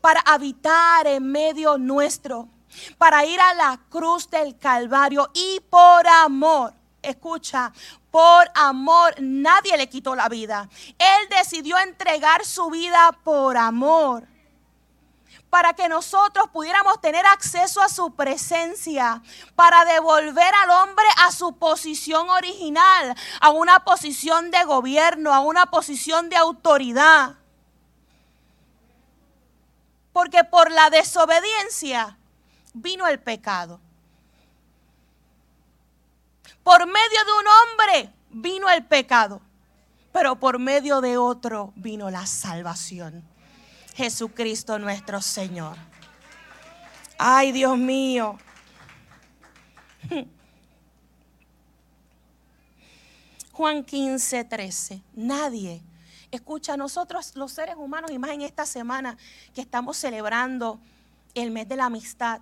para 0.00 0.20
habitar 0.20 1.06
en 1.06 1.30
medio 1.30 1.78
nuestro, 1.78 2.48
para 2.98 3.24
ir 3.24 3.40
a 3.40 3.54
la 3.54 3.80
cruz 3.88 4.30
del 4.30 4.56
Calvario 4.58 5.30
y 5.34 5.60
por 5.68 6.06
amor. 6.06 6.74
Escucha, 7.02 7.72
por 8.10 8.50
amor 8.54 9.14
nadie 9.20 9.76
le 9.76 9.88
quitó 9.88 10.14
la 10.14 10.28
vida. 10.28 10.68
Él 10.98 11.28
decidió 11.30 11.78
entregar 11.78 12.44
su 12.44 12.68
vida 12.70 13.16
por 13.24 13.56
amor 13.56 14.26
para 15.50 15.72
que 15.74 15.88
nosotros 15.88 16.48
pudiéramos 16.52 17.00
tener 17.00 17.26
acceso 17.26 17.82
a 17.82 17.88
su 17.88 18.14
presencia, 18.14 19.20
para 19.56 19.84
devolver 19.84 20.54
al 20.62 20.70
hombre 20.70 21.04
a 21.18 21.32
su 21.32 21.52
posición 21.54 22.30
original, 22.30 23.14
a 23.40 23.50
una 23.50 23.80
posición 23.80 24.52
de 24.52 24.64
gobierno, 24.64 25.34
a 25.34 25.40
una 25.40 25.66
posición 25.66 26.28
de 26.28 26.36
autoridad. 26.36 27.34
Porque 30.12 30.44
por 30.44 30.70
la 30.70 30.90
desobediencia 30.90 32.16
vino 32.72 33.06
el 33.06 33.20
pecado. 33.20 33.80
Por 36.62 36.86
medio 36.86 37.24
de 37.24 37.32
un 37.38 37.46
hombre 37.46 38.12
vino 38.30 38.68
el 38.70 38.84
pecado, 38.84 39.40
pero 40.12 40.36
por 40.36 40.58
medio 40.58 41.00
de 41.00 41.16
otro 41.16 41.72
vino 41.76 42.10
la 42.10 42.26
salvación. 42.26 43.24
Jesucristo 43.94 44.78
nuestro 44.78 45.20
Señor. 45.20 45.76
Ay, 47.18 47.52
Dios 47.52 47.76
mío. 47.76 48.38
Juan 53.52 53.84
15, 53.84 54.44
13. 54.44 55.02
Nadie. 55.14 55.82
Escucha, 56.30 56.76
nosotros 56.76 57.32
los 57.34 57.52
seres 57.52 57.76
humanos, 57.76 58.10
y 58.10 58.18
más 58.18 58.30
en 58.30 58.42
esta 58.42 58.66
semana 58.66 59.16
que 59.54 59.60
estamos 59.60 59.96
celebrando 59.96 60.78
el 61.34 61.50
mes 61.50 61.68
de 61.68 61.76
la 61.76 61.86
amistad, 61.86 62.40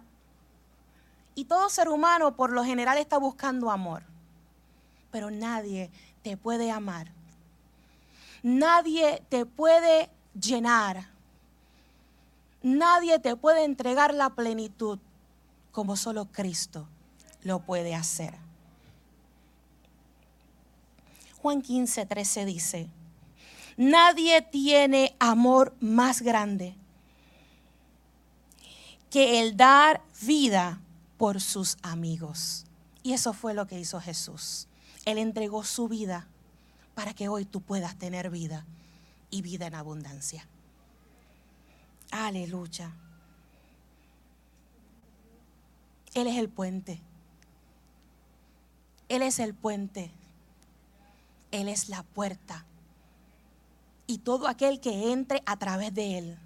y 1.35 1.45
todo 1.45 1.69
ser 1.71 1.89
humano 1.89 2.35
por 2.35 2.51
lo 2.51 2.65
general 2.65 2.99
está 2.99 3.19
buscando 3.19 3.71
amor, 3.71 4.03
pero 5.11 5.31
nadie 5.31 5.91
te 6.23 6.37
puede 6.37 6.71
amar. 6.71 7.13
Nadie 8.43 9.23
te 9.29 9.47
puede 9.47 10.11
llenar 10.41 11.09
Nadie 12.63 13.21
te 13.21 13.37
puede 13.37 13.65
entregar 13.65 14.13
la 14.13 14.31
plenitud 14.31 14.99
como 15.71 15.97
solo 15.97 16.27
Cristo 16.27 16.89
lo 17.45 17.61
puede 17.61 17.95
hacer. 17.95 18.35
Juan 21.41 21.63
15, 21.63 22.05
13 22.05 22.45
dice, 22.45 22.89
nadie 23.79 24.43
tiene 24.43 25.17
amor 25.19 25.75
más 25.81 26.21
grande 26.21 26.75
que 29.09 29.41
el 29.41 29.57
dar 29.57 30.03
vida 30.21 30.81
por 31.17 31.41
sus 31.41 31.79
amigos. 31.83 32.67
Y 33.03 33.15
eso 33.15 33.33
fue 33.33 33.55
lo 33.55 33.67
que 33.67 33.81
hizo 33.81 34.01
Jesús. 34.01 34.67
Él 35.07 35.17
entregó 35.17 35.65
su 35.65 35.89
vida 35.89 36.27
para 36.95 37.15
que 37.15 37.29
hoy 37.29 37.47
tú 37.47 37.63
puedas 37.63 37.97
tener 37.97 38.29
vida 38.29 38.67
y 39.31 39.41
vida 39.41 39.69
en 39.69 39.75
abundancia. 39.75 40.47
Aleluya. 42.11 42.93
Él 46.15 46.27
es 46.27 46.37
el 46.37 46.49
puente. 46.49 47.01
Él 49.09 49.23
es 49.23 49.39
el 49.39 49.55
puente. 49.55 50.11
Él 51.53 51.69
es 51.69 51.89
la 51.89 52.03
puerta. 52.03 52.67
Y 54.09 54.19
todo 54.19 54.49
aquel 54.49 54.81
que 54.81 55.13
entre 55.13 55.43
a 55.47 55.57
través 55.59 55.95
de 55.95 56.19
Él 56.19 56.39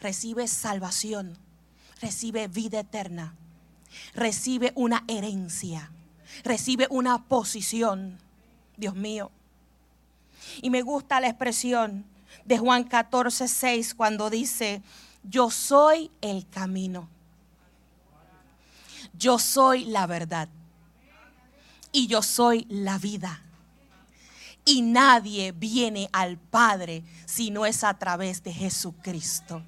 recibe 0.00 0.48
salvación, 0.48 1.38
recibe 2.00 2.48
vida 2.48 2.80
eterna, 2.80 3.36
recibe 4.14 4.72
una 4.74 5.04
herencia, 5.06 5.92
recibe 6.42 6.88
una 6.90 7.22
posición. 7.24 8.18
Dios 8.76 8.94
mío. 8.94 9.30
Y 10.62 10.70
me 10.70 10.82
gusta 10.82 11.20
la 11.20 11.28
expresión 11.28 12.04
de 12.44 12.58
Juan 12.58 12.84
14, 12.84 13.46
6, 13.46 13.94
cuando 13.94 14.30
dice, 14.30 14.82
yo 15.22 15.50
soy 15.50 16.10
el 16.20 16.48
camino, 16.48 17.08
yo 19.16 19.38
soy 19.38 19.84
la 19.84 20.06
verdad 20.06 20.48
y 21.92 22.06
yo 22.06 22.22
soy 22.22 22.66
la 22.68 22.98
vida. 22.98 23.42
Y 24.64 24.82
nadie 24.82 25.52
viene 25.52 26.08
al 26.12 26.38
Padre 26.38 27.04
si 27.26 27.50
no 27.50 27.66
es 27.66 27.84
a 27.84 27.98
través 27.98 28.42
de 28.42 28.52
Jesucristo. 28.52 29.62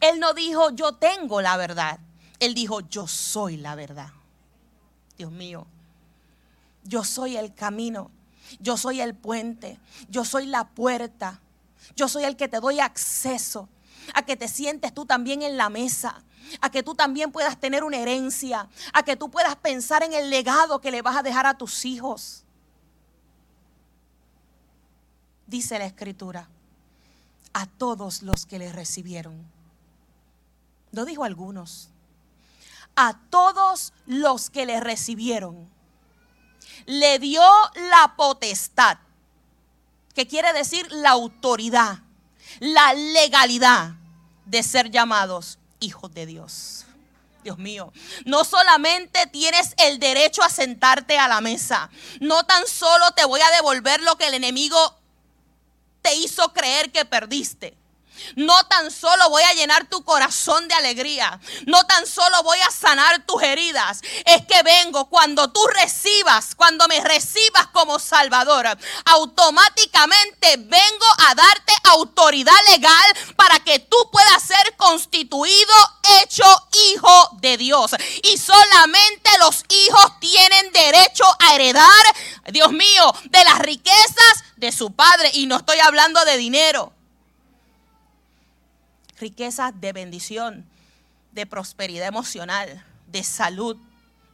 Él 0.00 0.20
no 0.20 0.32
dijo, 0.32 0.70
yo 0.70 0.94
tengo 0.94 1.42
la 1.42 1.56
verdad. 1.56 2.00
Él 2.38 2.54
dijo, 2.54 2.80
yo 2.80 3.06
soy 3.06 3.56
la 3.56 3.74
verdad. 3.74 4.10
Dios 5.18 5.30
mío, 5.30 5.66
yo 6.84 7.04
soy 7.04 7.36
el 7.36 7.54
camino. 7.54 8.10
Yo 8.58 8.76
soy 8.76 9.00
el 9.00 9.14
puente, 9.14 9.78
yo 10.08 10.24
soy 10.24 10.46
la 10.46 10.64
puerta, 10.64 11.40
yo 11.94 12.08
soy 12.08 12.24
el 12.24 12.36
que 12.36 12.48
te 12.48 12.60
doy 12.60 12.80
acceso 12.80 13.68
a 14.14 14.22
que 14.22 14.36
te 14.36 14.48
sientes 14.48 14.92
tú 14.92 15.06
también 15.06 15.42
en 15.42 15.56
la 15.56 15.68
mesa, 15.68 16.22
a 16.60 16.70
que 16.70 16.82
tú 16.82 16.94
también 16.94 17.30
puedas 17.30 17.60
tener 17.60 17.84
una 17.84 17.98
herencia, 17.98 18.68
a 18.92 19.02
que 19.04 19.16
tú 19.16 19.30
puedas 19.30 19.54
pensar 19.56 20.02
en 20.02 20.14
el 20.14 20.30
legado 20.30 20.80
que 20.80 20.90
le 20.90 21.02
vas 21.02 21.16
a 21.16 21.22
dejar 21.22 21.46
a 21.46 21.56
tus 21.56 21.84
hijos. 21.84 22.44
Dice 25.50 25.80
la 25.80 25.86
escritura, 25.86 26.48
a 27.52 27.66
todos 27.66 28.22
los 28.22 28.46
que 28.46 28.60
le 28.60 28.70
recibieron. 28.72 29.44
No 30.92 31.04
dijo 31.04 31.24
algunos, 31.24 31.88
a 32.94 33.18
todos 33.30 33.92
los 34.06 34.48
que 34.48 34.64
le 34.64 34.78
recibieron 34.78 35.68
le 36.86 37.18
dio 37.18 37.42
la 37.74 38.14
potestad, 38.16 38.98
que 40.14 40.28
quiere 40.28 40.52
decir 40.52 40.86
la 40.92 41.10
autoridad, 41.10 41.98
la 42.60 42.94
legalidad 42.94 43.94
de 44.44 44.62
ser 44.62 44.92
llamados 44.92 45.58
hijos 45.80 46.14
de 46.14 46.26
Dios. 46.26 46.86
Dios 47.42 47.58
mío, 47.58 47.92
no 48.24 48.44
solamente 48.44 49.26
tienes 49.26 49.74
el 49.78 49.98
derecho 49.98 50.44
a 50.44 50.48
sentarte 50.48 51.18
a 51.18 51.26
la 51.26 51.40
mesa, 51.40 51.90
no 52.20 52.44
tan 52.44 52.68
solo 52.68 53.10
te 53.16 53.24
voy 53.24 53.40
a 53.40 53.50
devolver 53.56 54.00
lo 54.02 54.16
que 54.16 54.28
el 54.28 54.34
enemigo 54.34 54.99
te 56.02 56.14
hizo 56.14 56.52
creer 56.52 56.90
que 56.90 57.04
perdiste. 57.04 57.74
No 58.36 58.64
tan 58.66 58.90
solo 58.90 59.28
voy 59.30 59.42
a 59.42 59.54
llenar 59.54 59.88
tu 59.88 60.04
corazón 60.04 60.66
de 60.68 60.74
alegría, 60.74 61.40
no 61.66 61.84
tan 61.84 62.06
solo 62.06 62.42
voy 62.42 62.58
a 62.60 62.70
sanar 62.70 63.24
tus 63.26 63.42
heridas, 63.42 64.00
es 64.24 64.46
que 64.46 64.62
vengo 64.62 65.08
cuando 65.08 65.50
tú 65.50 65.60
recibas, 65.66 66.54
cuando 66.54 66.86
me 66.88 67.00
recibas 67.00 67.66
como 67.68 67.98
Salvador, 67.98 68.66
automáticamente 69.04 70.56
vengo 70.56 71.06
a 71.28 71.34
darte 71.34 71.72
autoridad 71.84 72.52
legal 72.70 73.34
para 73.36 73.58
que 73.60 73.78
tú 73.78 73.96
puedas 74.12 74.42
ser 74.42 74.76
constituido, 74.76 75.74
hecho 76.22 76.44
hijo 76.92 77.30
de 77.40 77.56
Dios. 77.56 77.92
Y 78.22 78.38
solamente 78.38 79.30
los 79.40 79.64
hijos 79.68 80.20
tienen 80.20 80.72
derecho 80.72 81.24
a 81.38 81.54
heredar, 81.54 81.86
Dios 82.52 82.72
mío, 82.72 83.14
de 83.24 83.44
las 83.44 83.58
riquezas 83.60 84.44
de 84.56 84.72
su 84.72 84.92
padre. 84.94 85.30
Y 85.34 85.46
no 85.46 85.56
estoy 85.56 85.78
hablando 85.80 86.24
de 86.24 86.36
dinero 86.36 86.92
riquezas 89.20 89.78
de 89.80 89.92
bendición, 89.92 90.66
de 91.32 91.46
prosperidad 91.46 92.08
emocional, 92.08 92.84
de 93.06 93.22
salud, 93.22 93.76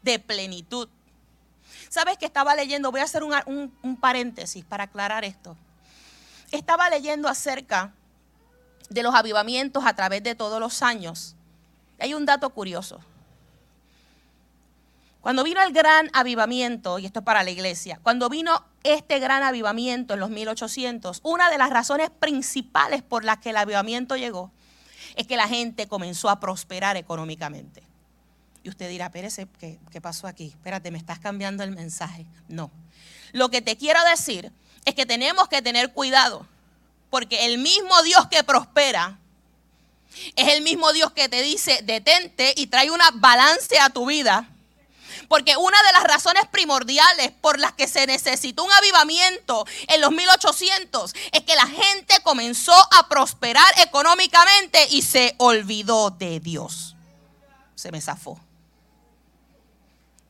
de 0.03 0.19
plenitud. 0.19 0.89
¿Sabes 1.89 2.17
que 2.17 2.27
estaba 2.27 2.55
leyendo? 2.55 2.91
Voy 2.91 3.01
a 3.01 3.05
hacer 3.05 3.23
un, 3.23 3.97
paréntesis 4.01 4.65
para 4.65 4.85
aclarar 4.85 5.25
esto. 5.25 5.57
Estaba 6.53 6.89
leyendo 6.89 7.29
acerca 7.29 7.93
de 8.89 9.03
los 9.03 9.15
avivamientos 9.15 9.85
a 9.85 9.95
través 9.95 10.23
de 10.23 10.35
todos 10.35 10.61
los 10.61 10.83
años. 10.83 11.35
Hay 11.99 12.15
un 12.15 12.25
dato 12.25 12.49
curioso. 12.51 13.01
Cuando 15.21 15.43
vino 15.43 15.61
el 15.61 15.73
gran 15.73 16.09
avivamiento, 16.13 17.01
y 17.01 17.07
esto 17.07 17.19
es 17.19 17.25
para 17.25 17.43
la 17.43 17.51
iglesia, 17.51 17.99
cuando 18.01 18.29
vino 18.29 18.65
este 18.85 19.19
gran 19.19 19.43
avivamiento 19.43 20.15
en 20.15 20.21
los 20.21 20.31
1800, 20.31 21.21
una 21.25 21.51
de 21.51 21.59
las 21.59 21.71
razones 21.71 22.11
principales 22.11 23.03
por 23.03 23.25
las 23.25 23.39
que 23.39 23.51
el 23.51 23.57
avivamiento 23.57 24.15
llegó 24.15 24.53
es 25.17 25.27
que 25.27 25.37
la 25.37 25.49
gente 25.49 25.89
comenzó 25.89 26.29
a 26.29 26.39
prosperar 26.39 26.97
económicamente. 26.97 27.83
Y 28.63 28.69
usted 28.69 28.89
dirá, 28.89 29.07
espérese, 29.07 29.49
¿qué, 29.59 29.79
¿qué 29.91 30.01
pasó 30.01 30.27
aquí? 30.27 30.49
Espérate, 30.49 30.91
me 30.91 30.99
estás 30.99 31.19
cambiando 31.19 31.63
el 31.65 31.71
mensaje. 31.71 32.27
No. 32.49 32.71
Lo 33.33 33.49
que 33.49 33.63
te 33.63 33.77
quiero 33.77 34.03
decir 34.05 34.53
es 34.85 34.95
que 34.95 35.07
tenemos 35.07 35.49
que 35.49 35.63
tener 35.63 35.93
cuidado, 35.93 36.47
porque 37.11 37.47
el 37.47 37.59
mismo 37.59 38.03
Dios 38.03 38.27
que 38.29 38.45
prospera 38.45 39.19
es 40.35 40.49
el 40.49 40.63
mismo 40.63 40.93
Dios 40.93 41.13
que 41.13 41.29
te 41.29 41.43
dice, 41.43 41.81
detente 41.83 42.55
y 42.57 42.69
trae 42.69 42.91
una 42.91 43.11
balance 43.13 43.79
a 43.79 43.91
tu 43.91 44.07
vida 44.07 44.49
porque 45.29 45.57
una 45.57 45.77
de 45.83 45.93
las 45.93 46.05
razones 46.05 46.47
primordiales 46.49 47.31
por 47.41 47.59
las 47.59 47.73
que 47.73 47.89
se 47.89 48.07
necesitó 48.07 48.65
un 48.65 48.73
avivamiento 48.73 49.67
en 49.89 50.01
los 50.01 50.11
1800 50.13 51.15
es 51.33 51.43
que 51.43 51.57
la 51.57 51.67
gente 51.67 52.15
comenzó 52.23 52.75
a 52.93 53.09
prosperar 53.09 53.67
económicamente 53.79 54.87
y 54.91 55.03
se 55.03 55.35
olvidó 55.39 56.11
de 56.11 56.41
Dios. 56.41 56.97
Se 57.75 57.93
me 57.93 58.01
zafó. 58.01 58.41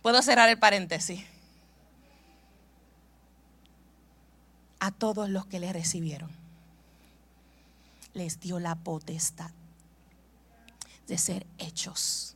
Puedo 0.02 0.22
cerrar 0.22 0.48
el 0.48 0.58
paréntesis. 0.58 1.24
A 4.78 4.92
todos 4.92 5.28
los 5.28 5.46
que 5.46 5.58
le 5.58 5.72
recibieron, 5.72 6.30
les 8.12 8.38
dio 8.38 8.60
la 8.60 8.76
potestad 8.76 9.50
de 11.06 11.18
ser 11.18 11.46
hechos 11.58 12.35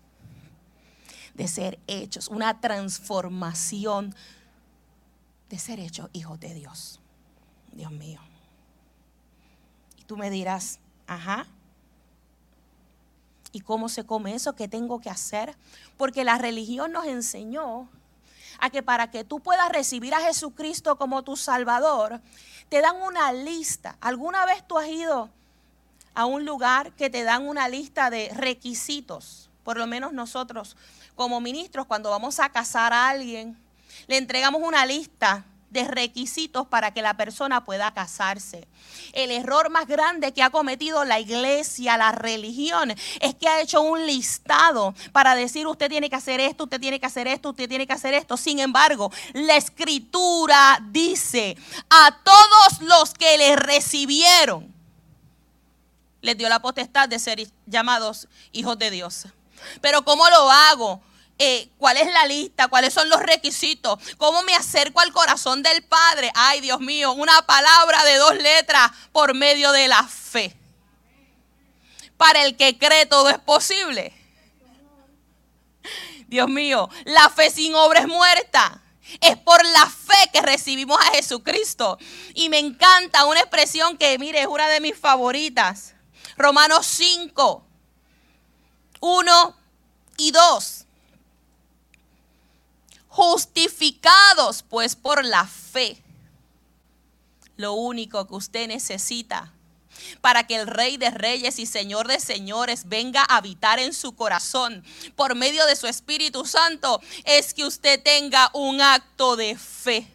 de 1.35 1.49
ser 1.49 1.79
hechos, 1.87 2.29
una 2.29 2.61
transformación 2.61 4.15
de 5.49 5.59
ser 5.59 5.81
hechos 5.81 6.09
hijos 6.13 6.39
de 6.41 6.54
Dios. 6.54 7.00
Dios 7.73 7.91
mío. 7.91 8.21
Y 9.99 10.04
tú 10.04 10.17
me 10.17 10.31
dirás, 10.31 10.78
ajá. 11.07 11.47
¿Y 13.52 13.61
cómo 13.61 13.89
se 13.89 14.04
come 14.04 14.35
eso? 14.35 14.54
¿Qué 14.54 14.69
tengo 14.69 15.00
que 15.00 15.11
hacer? 15.11 15.57
Porque 15.97 16.25
la 16.25 16.39
religión 16.39 16.93
nos 16.93 17.07
enseñó 17.07 17.89
a 18.61 18.71
que 18.71 18.83
para 18.83 19.11
que 19.11 19.25
tú 19.25 19.41
puedas 19.41 19.69
recibir 19.71 20.15
a 20.15 20.21
Jesucristo 20.21 20.97
como 20.97 21.23
tu 21.23 21.37
Salvador, 21.37 22.21
te 22.69 22.81
dan 22.81 22.97
una 23.02 23.33
lista. 23.33 23.97
¿Alguna 24.00 24.47
vez 24.47 24.67
tú 24.67 24.78
has 24.78 24.89
ido 24.89 25.31
a 26.15 26.26
un 26.26 26.45
lugar 26.45 26.93
que 26.93 27.11
te 27.11 27.25
dan 27.25 27.49
una 27.49 27.69
lista 27.69 28.11
de 28.11 28.31
requisitos? 28.35 29.50
Por 29.65 29.78
lo 29.78 29.87
menos 29.87 30.13
nosotros 30.13 30.76
como 31.21 31.39
ministros, 31.43 31.85
cuando 31.85 32.09
vamos 32.09 32.41
a 32.41 32.49
casar 32.49 32.95
a 32.95 33.11
alguien, 33.11 33.54
le 34.06 34.17
entregamos 34.17 34.63
una 34.65 34.87
lista 34.87 35.45
de 35.69 35.85
requisitos 35.85 36.67
para 36.67 36.95
que 36.95 37.02
la 37.02 37.13
persona 37.13 37.63
pueda 37.63 37.93
casarse. 37.93 38.67
El 39.13 39.30
error 39.30 39.69
más 39.69 39.87
grande 39.87 40.33
que 40.33 40.43
ha 40.43 40.49
cometido 40.49 41.04
la 41.04 41.21
iglesia, 41.21 41.99
la 41.99 42.13
religión, 42.13 42.95
es 43.21 43.35
que 43.35 43.49
ha 43.49 43.61
hecho 43.61 43.83
un 43.83 44.06
listado 44.06 44.95
para 45.13 45.35
decir 45.35 45.67
usted 45.67 45.91
tiene 45.91 46.09
que 46.09 46.17
hacer 46.17 46.41
esto, 46.41 46.65
usted 46.65 46.80
tiene 46.80 46.99
que 46.99 47.04
hacer 47.04 47.26
esto, 47.26 47.50
usted 47.50 47.69
tiene 47.69 47.87
que 47.87 47.93
hacer 47.93 48.15
esto. 48.15 48.39
Sin 48.39 48.59
embargo, 48.59 49.13
la 49.35 49.56
escritura 49.56 50.78
dice 50.91 51.54
a 51.91 52.17
todos 52.25 52.80
los 52.80 53.13
que 53.13 53.37
le 53.37 53.56
recibieron, 53.56 54.73
les 56.23 56.39
dio 56.39 56.49
la 56.49 56.63
potestad 56.63 57.11
de 57.11 57.19
ser 57.19 57.47
llamados 57.67 58.26
hijos 58.52 58.78
de 58.78 58.91
Dios. 58.91 59.26
Pero 59.83 60.02
¿cómo 60.02 60.26
lo 60.30 60.50
hago? 60.50 61.02
Eh, 61.43 61.71
cuál 61.79 61.97
es 61.97 62.13
la 62.13 62.26
lista, 62.26 62.69
cuáles 62.69 62.93
son 62.93 63.09
los 63.09 63.19
requisitos, 63.23 63.99
cómo 64.19 64.43
me 64.43 64.55
acerco 64.55 65.00
al 65.00 65.11
corazón 65.11 65.63
del 65.63 65.83
Padre. 65.83 66.31
Ay, 66.35 66.61
Dios 66.61 66.81
mío, 66.81 67.13
una 67.13 67.41
palabra 67.47 68.05
de 68.05 68.17
dos 68.17 68.35
letras 68.35 68.91
por 69.11 69.33
medio 69.33 69.73
de 69.73 69.89
la 69.89 70.07
fe. 70.07 70.55
Para 72.19 72.45
el 72.45 72.59
que 72.59 72.76
cree 72.76 73.07
todo 73.07 73.31
es 73.31 73.39
posible. 73.39 74.13
Dios 76.26 76.47
mío, 76.50 76.91
la 77.07 77.31
fe 77.31 77.49
sin 77.49 77.75
obra 77.75 78.00
es 78.00 78.07
muerta. 78.07 78.83
Es 79.23 79.39
por 79.39 79.65
la 79.65 79.87
fe 79.87 80.29
que 80.35 80.43
recibimos 80.43 81.00
a 81.00 81.13
Jesucristo. 81.13 81.97
Y 82.35 82.50
me 82.50 82.59
encanta 82.59 83.25
una 83.25 83.41
expresión 83.41 83.97
que, 83.97 84.19
mire, 84.19 84.43
es 84.43 84.47
una 84.47 84.69
de 84.69 84.81
mis 84.81 84.95
favoritas. 84.95 85.95
Romanos 86.37 86.85
5, 86.85 87.65
1 89.00 89.57
y 90.19 90.33
2 90.33 90.87
justificados 93.21 94.63
pues 94.63 94.97
por 94.97 95.26
la 95.26 95.47
fe. 95.47 96.02
Lo 97.56 97.75
único 97.75 98.26
que 98.26 98.35
usted 98.35 98.67
necesita 98.67 99.52
para 100.23 100.47
que 100.47 100.56
el 100.56 100.67
Rey 100.67 100.97
de 100.97 101.11
Reyes 101.11 101.59
y 101.59 101.67
Señor 101.67 102.09
de 102.09 102.19
Señores 102.19 102.89
venga 102.89 103.21
a 103.28 103.37
habitar 103.37 103.78
en 103.78 103.93
su 103.93 104.13
corazón 104.13 104.83
por 105.17 105.35
medio 105.35 105.67
de 105.67 105.76
su 105.76 105.87
Espíritu 105.87 106.47
Santo 106.47 107.02
es 107.25 107.52
que 107.52 107.67
usted 107.67 108.02
tenga 108.02 108.50
un 108.54 108.80
acto 108.80 109.37
de 109.37 109.54
fe. 109.59 110.09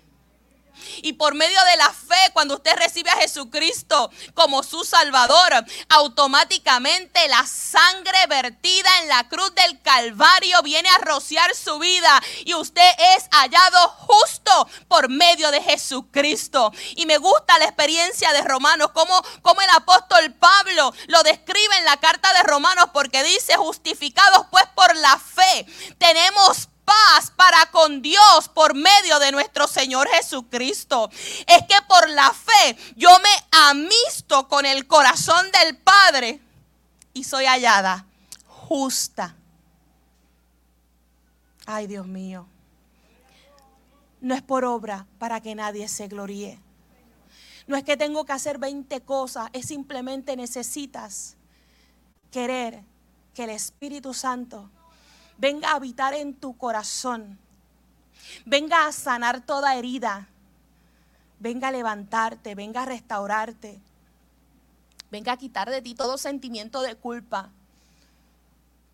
Y 0.98 1.14
por 1.14 1.36
medio 1.36 1.64
de 1.66 1.78
la 1.78 1.92
fe, 1.92 2.32
cuando 2.34 2.56
usted 2.56 2.76
recibe 2.76 3.10
a 3.10 3.18
Jesucristo 3.18 4.12
como 4.34 4.64
su 4.64 4.84
Salvador, 4.84 5.66
automáticamente 5.90 7.28
la 7.28 7.46
sangre 7.46 8.18
vertida 8.28 8.90
en 9.02 9.10
la 9.10 9.28
cruz 9.28 9.54
del 9.56 9.82
Calvario 9.82 10.62
viene 10.64 10.90
a 10.90 11.00
rociar 11.00 11.54
su 11.56 11.80
vida 11.80 12.22
y 12.46 12.54
usted 12.54 12.90
es 13.16 13.28
hallado 13.32 13.88
justo 13.90 14.70
por 14.88 15.10
medio 15.10 15.52
de 15.52 15.62
Jesucristo. 15.62 16.72
Y 16.96 17.06
me 17.06 17.18
gusta 17.18 17.58
la 17.60 17.66
experiencia 17.66 18.32
de 18.34 18.42
Romanos, 18.42 18.92
como, 18.94 19.22
como 19.42 19.62
el 19.62 19.70
apóstol 19.72 20.34
Pablo 20.34 20.94
lo 21.08 21.24
describe 21.24 21.78
en 21.78 21.86
la 21.86 21.98
carta 21.98 22.32
de 22.34 22.44
Romanos, 22.44 22.90
porque 22.94 23.24
dice, 23.24 23.56
justificados 23.56 24.48
pues 24.52 24.66
por 24.76 24.96
la 24.96 25.18
fe, 25.18 25.66
tenemos 25.98 26.70
paz 26.86 27.32
para 27.36 27.66
con 27.72 28.02
Dios 28.02 28.50
por 28.54 28.76
medio 28.76 29.20
de 29.20 29.32
nuestro 29.32 29.68
Señor 29.68 30.08
Jesucristo. 30.10 31.10
Es 31.48 31.64
que 31.68 31.76
por 31.88 32.10
la 32.10 32.32
fe 32.32 32.78
yo 32.96 33.10
me 33.20 33.60
amisto 33.70 34.48
con 34.48 34.66
el 34.66 34.88
corazón 34.88 35.48
del 35.52 35.78
Padre 35.78 36.40
y 37.14 37.24
soy 37.24 37.46
hallada 37.46 38.06
justa. 38.48 39.36
Ay, 41.66 41.88
Dios 41.88 42.06
mío. 42.06 42.48
No 44.22 44.36
es 44.36 44.42
por 44.42 44.66
obra 44.66 45.06
para 45.20 45.42
que 45.42 45.56
nadie 45.56 45.88
se 45.88 46.08
gloríe. 46.08 46.60
No 47.68 47.76
es 47.76 47.84
que 47.84 47.98
tengo 47.98 48.26
que 48.26 48.34
hacer 48.34 48.60
20 48.60 49.02
cosas, 49.02 49.50
es 49.54 49.68
simplemente 49.68 50.36
necesitas 50.36 51.36
querer 52.32 52.84
que 53.34 53.46
el 53.46 53.50
Espíritu 53.50 54.14
Santo 54.14 54.70
venga 55.38 55.72
a 55.72 55.76
habitar 55.76 56.14
en 56.14 56.34
tu 56.34 56.58
corazón. 56.58 57.38
Venga 58.46 58.88
a 58.88 58.92
sanar 58.92 59.42
toda 59.42 59.76
herida. 59.76 60.28
Venga 61.40 61.68
a 61.68 61.72
levantarte, 61.72 62.56
venga 62.56 62.84
a 62.84 62.86
restaurarte. 62.86 63.80
Venga 65.12 65.34
a 65.34 65.38
quitar 65.38 65.70
de 65.70 65.82
ti 65.82 65.96
todo 65.96 66.18
sentimiento 66.18 66.82
de 66.82 66.96
culpa. 66.96 67.50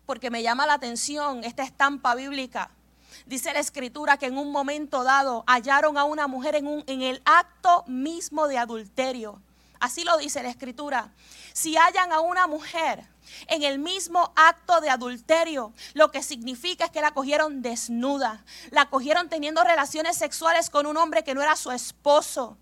Porque 0.06 0.30
me 0.30 0.42
llama 0.42 0.66
la 0.66 0.74
atención 0.74 1.44
esta 1.44 1.62
estampa 1.62 2.14
bíblica. 2.14 2.70
Dice 3.26 3.52
la 3.52 3.60
escritura 3.60 4.16
que 4.16 4.26
en 4.26 4.38
un 4.38 4.50
momento 4.50 5.04
dado 5.04 5.44
hallaron 5.46 5.98
a 5.98 6.04
una 6.04 6.26
mujer 6.26 6.56
en, 6.56 7.02
el 7.02 7.22
acto 7.24 7.84
mismo 7.86 8.48
de 8.48 8.58
adulterio. 8.58 9.40
Así 9.82 10.04
lo 10.04 10.16
dice 10.16 10.44
la 10.44 10.48
escritura. 10.48 11.10
Si 11.52 11.76
hallan 11.76 12.12
a 12.12 12.20
una 12.20 12.46
mujer 12.46 13.04
en 13.48 13.64
el 13.64 13.80
mismo 13.80 14.32
acto 14.36 14.80
de 14.80 14.88
adulterio, 14.88 15.72
lo 15.94 16.12
que 16.12 16.22
significa 16.22 16.84
es 16.84 16.92
que 16.92 17.00
la 17.00 17.10
cogieron 17.10 17.62
desnuda, 17.62 18.44
la 18.70 18.88
cogieron 18.90 19.28
teniendo 19.28 19.64
relaciones 19.64 20.16
sexuales 20.16 20.70
con 20.70 20.86
un 20.86 20.96
hombre 20.96 21.24
que 21.24 21.34
no 21.34 21.42
era 21.42 21.56
su 21.56 21.72
esposo, 21.72 22.56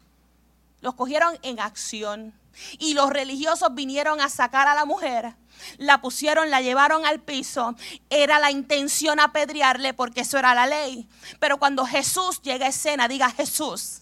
los 0.81 0.95
cogieron 0.95 1.39
en 1.43 1.61
acción. 1.61 2.33
Y 2.79 2.95
los 2.95 3.11
religiosos 3.11 3.75
vinieron 3.75 4.23
a 4.23 4.31
sacar 4.31 4.67
a 4.67 4.75
la 4.75 4.87
mujer 4.87 5.35
la 5.77 6.01
pusieron, 6.01 6.51
la 6.51 6.63
llevaron 6.63 7.05
al 7.05 7.21
piso. 7.21 7.75
Era 8.09 8.39
la 8.39 8.51
intención 8.51 9.21
apedrearle 9.21 9.93
porque 9.93 10.23
eso 10.23 10.39
era 10.39 10.55
la 10.55 10.67
ley. 10.67 11.07
Pero 11.39 11.59
cuando 11.59 11.85
Jesús 11.85 12.41
llega 12.41 12.65
a 12.65 12.71
escena, 12.71 13.09
diga 13.09 13.31
Jesús. 13.31 14.00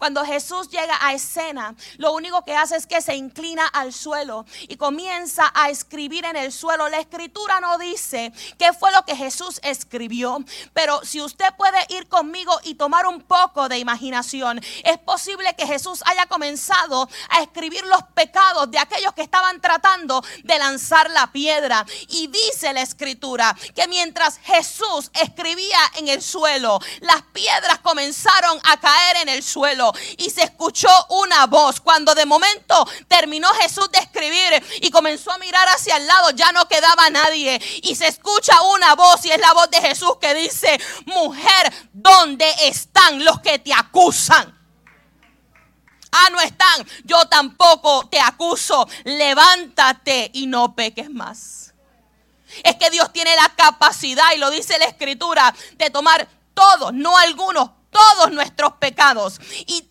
Cuando 0.00 0.24
Jesús 0.24 0.70
llega 0.70 0.96
a 0.98 1.12
escena, 1.12 1.74
lo 1.98 2.14
único 2.14 2.42
que 2.42 2.56
hace 2.56 2.74
es 2.74 2.86
que 2.86 3.02
se 3.02 3.14
inclina 3.16 3.66
al 3.66 3.92
suelo 3.92 4.46
y 4.62 4.76
comienza 4.76 5.52
a 5.54 5.68
escribir 5.68 6.24
en 6.24 6.36
el 6.36 6.52
suelo. 6.52 6.88
La 6.88 7.00
escritura 7.00 7.60
no 7.60 7.76
dice 7.76 8.32
qué 8.58 8.72
fue 8.72 8.92
lo 8.92 9.04
que 9.04 9.14
Jesús 9.14 9.60
escribió, 9.62 10.42
pero 10.72 11.04
si 11.04 11.20
usted 11.20 11.54
puede 11.58 11.76
ir 11.90 12.08
conmigo 12.08 12.58
y 12.64 12.76
tomar 12.76 13.06
un 13.06 13.20
poco 13.20 13.68
de 13.68 13.76
imaginación, 13.76 14.62
es 14.84 14.96
posible 15.00 15.54
que 15.54 15.66
Jesús 15.66 16.02
haya 16.06 16.24
comenzado 16.24 17.06
a 17.28 17.42
escribir 17.42 17.84
los 17.84 18.02
pecados 18.14 18.70
de 18.70 18.78
aquellos 18.78 19.12
que 19.12 19.20
estaban 19.20 19.60
tratando 19.60 20.24
de 20.44 20.58
lanzar 20.58 21.10
la 21.10 21.30
piedra. 21.30 21.84
Y 22.08 22.28
dice 22.28 22.72
la 22.72 22.80
escritura 22.80 23.54
que 23.74 23.86
mientras 23.86 24.38
Jesús 24.38 25.10
escribía 25.12 25.78
en 25.96 26.08
el 26.08 26.22
suelo, 26.22 26.80
las 27.00 27.20
piedras 27.34 27.80
comenzaron 27.80 28.58
a 28.64 28.80
caer 28.80 29.18
en 29.18 29.28
el 29.28 29.42
suelo 29.42 29.89
y 30.16 30.30
se 30.30 30.42
escuchó 30.42 30.88
una 31.08 31.46
voz. 31.46 31.80
Cuando 31.80 32.14
de 32.14 32.26
momento 32.26 32.88
terminó 33.08 33.48
Jesús 33.60 33.90
de 33.90 33.98
escribir 33.98 34.62
y 34.80 34.90
comenzó 34.90 35.32
a 35.32 35.38
mirar 35.38 35.68
hacia 35.68 35.96
el 35.96 36.06
lado, 36.06 36.30
ya 36.30 36.52
no 36.52 36.68
quedaba 36.68 37.10
nadie. 37.10 37.60
Y 37.82 37.94
se 37.94 38.08
escucha 38.08 38.60
una 38.62 38.94
voz 38.94 39.24
y 39.24 39.30
es 39.30 39.40
la 39.40 39.52
voz 39.52 39.70
de 39.70 39.80
Jesús 39.80 40.16
que 40.20 40.34
dice, 40.34 40.80
mujer, 41.06 41.72
¿dónde 41.92 42.46
están 42.62 43.24
los 43.24 43.40
que 43.40 43.58
te 43.58 43.72
acusan? 43.72 44.56
Ah, 46.12 46.28
no 46.30 46.40
están. 46.40 46.86
Yo 47.04 47.24
tampoco 47.26 48.08
te 48.08 48.20
acuso. 48.20 48.88
Levántate 49.04 50.30
y 50.34 50.46
no 50.46 50.74
peques 50.74 51.10
más. 51.10 51.72
Es 52.64 52.76
que 52.76 52.90
Dios 52.90 53.12
tiene 53.12 53.34
la 53.36 53.48
capacidad, 53.50 54.32
y 54.34 54.38
lo 54.38 54.50
dice 54.50 54.78
la 54.78 54.86
escritura, 54.86 55.54
de 55.74 55.90
tomar 55.90 56.28
todos, 56.52 56.92
no 56.92 57.16
algunos, 57.16 57.70
todos 57.90 58.30
nuestros 58.32 58.72
pecados 58.74 59.40
y, 59.66 59.86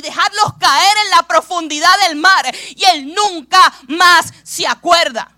dejarlos 0.00 0.54
caer 0.58 0.96
en 1.04 1.10
la 1.10 1.22
profundidad 1.24 1.94
del 2.06 2.16
mar 2.16 2.54
y 2.74 2.84
Él 2.84 3.14
nunca 3.14 3.72
más 3.88 4.32
se 4.42 4.66
acuerda. 4.66 5.30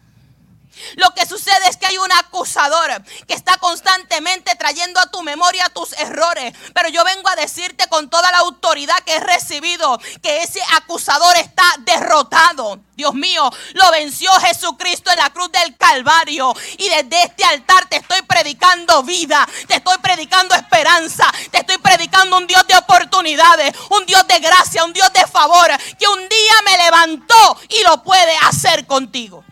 Lo 0.97 1.11
que 1.15 1.27
sucede 1.27 1.69
es 1.69 1.77
que 1.77 1.87
hay 1.87 1.99
un 1.99 2.13
acusador 2.13 3.03
que 3.27 3.35
está 3.35 3.57
constantemente 3.59 4.55
trayendo 4.57 5.01
a 5.01 5.11
tu 5.11 5.23
memoria 5.23 5.69
tus 5.71 5.93
errores. 5.95 6.55
Pero 6.75 6.89
yo 6.89 7.05
vengo 7.05 7.29
a 7.29 7.37
decirte 7.37 7.89
con 7.89 8.11
toda 8.11 8.31
la 8.31 8.39
autoridad 8.39 8.99
que 9.05 9.17
he 9.17 9.21
recibido 9.21 9.99
que 10.23 10.43
ese 10.43 10.61
acusador 10.77 11.37
está 11.37 11.65
derrotado. 11.81 12.81
Dios 12.97 13.15
mío, 13.15 13.51
lo 13.73 13.91
venció 13.91 14.31
Jesucristo 14.41 15.11
en 15.11 15.19
la 15.19 15.31
cruz 15.31 15.51
del 15.51 15.77
Calvario. 15.77 16.55
Y 16.79 16.89
desde 16.89 17.23
este 17.25 17.45
altar 17.45 17.89
te 17.89 17.97
estoy 17.97 18.23
predicando 18.23 19.03
vida, 19.03 19.47
te 19.67 19.77
estoy 19.77 19.99
predicando 19.99 20.55
esperanza, 20.55 21.25
te 21.51 21.59
estoy 21.59 21.79
predicando 21.79 22.37
un 22.37 22.47
Dios 22.47 22.67
de 22.67 22.77
oportunidades, 22.77 23.75
un 23.91 24.07
Dios 24.07 24.27
de 24.27 24.39
gracia, 24.39 24.85
un 24.85 24.93
Dios 24.93 25.13
de 25.13 25.27
favor, 25.27 25.69
que 25.99 26.07
un 26.07 26.29
día 26.29 26.55
me 26.65 26.77
levantó 26.85 27.59
y 27.69 27.83
lo 27.83 28.03
puede 28.03 28.37
hacer 28.43 28.87
contigo. 28.87 29.45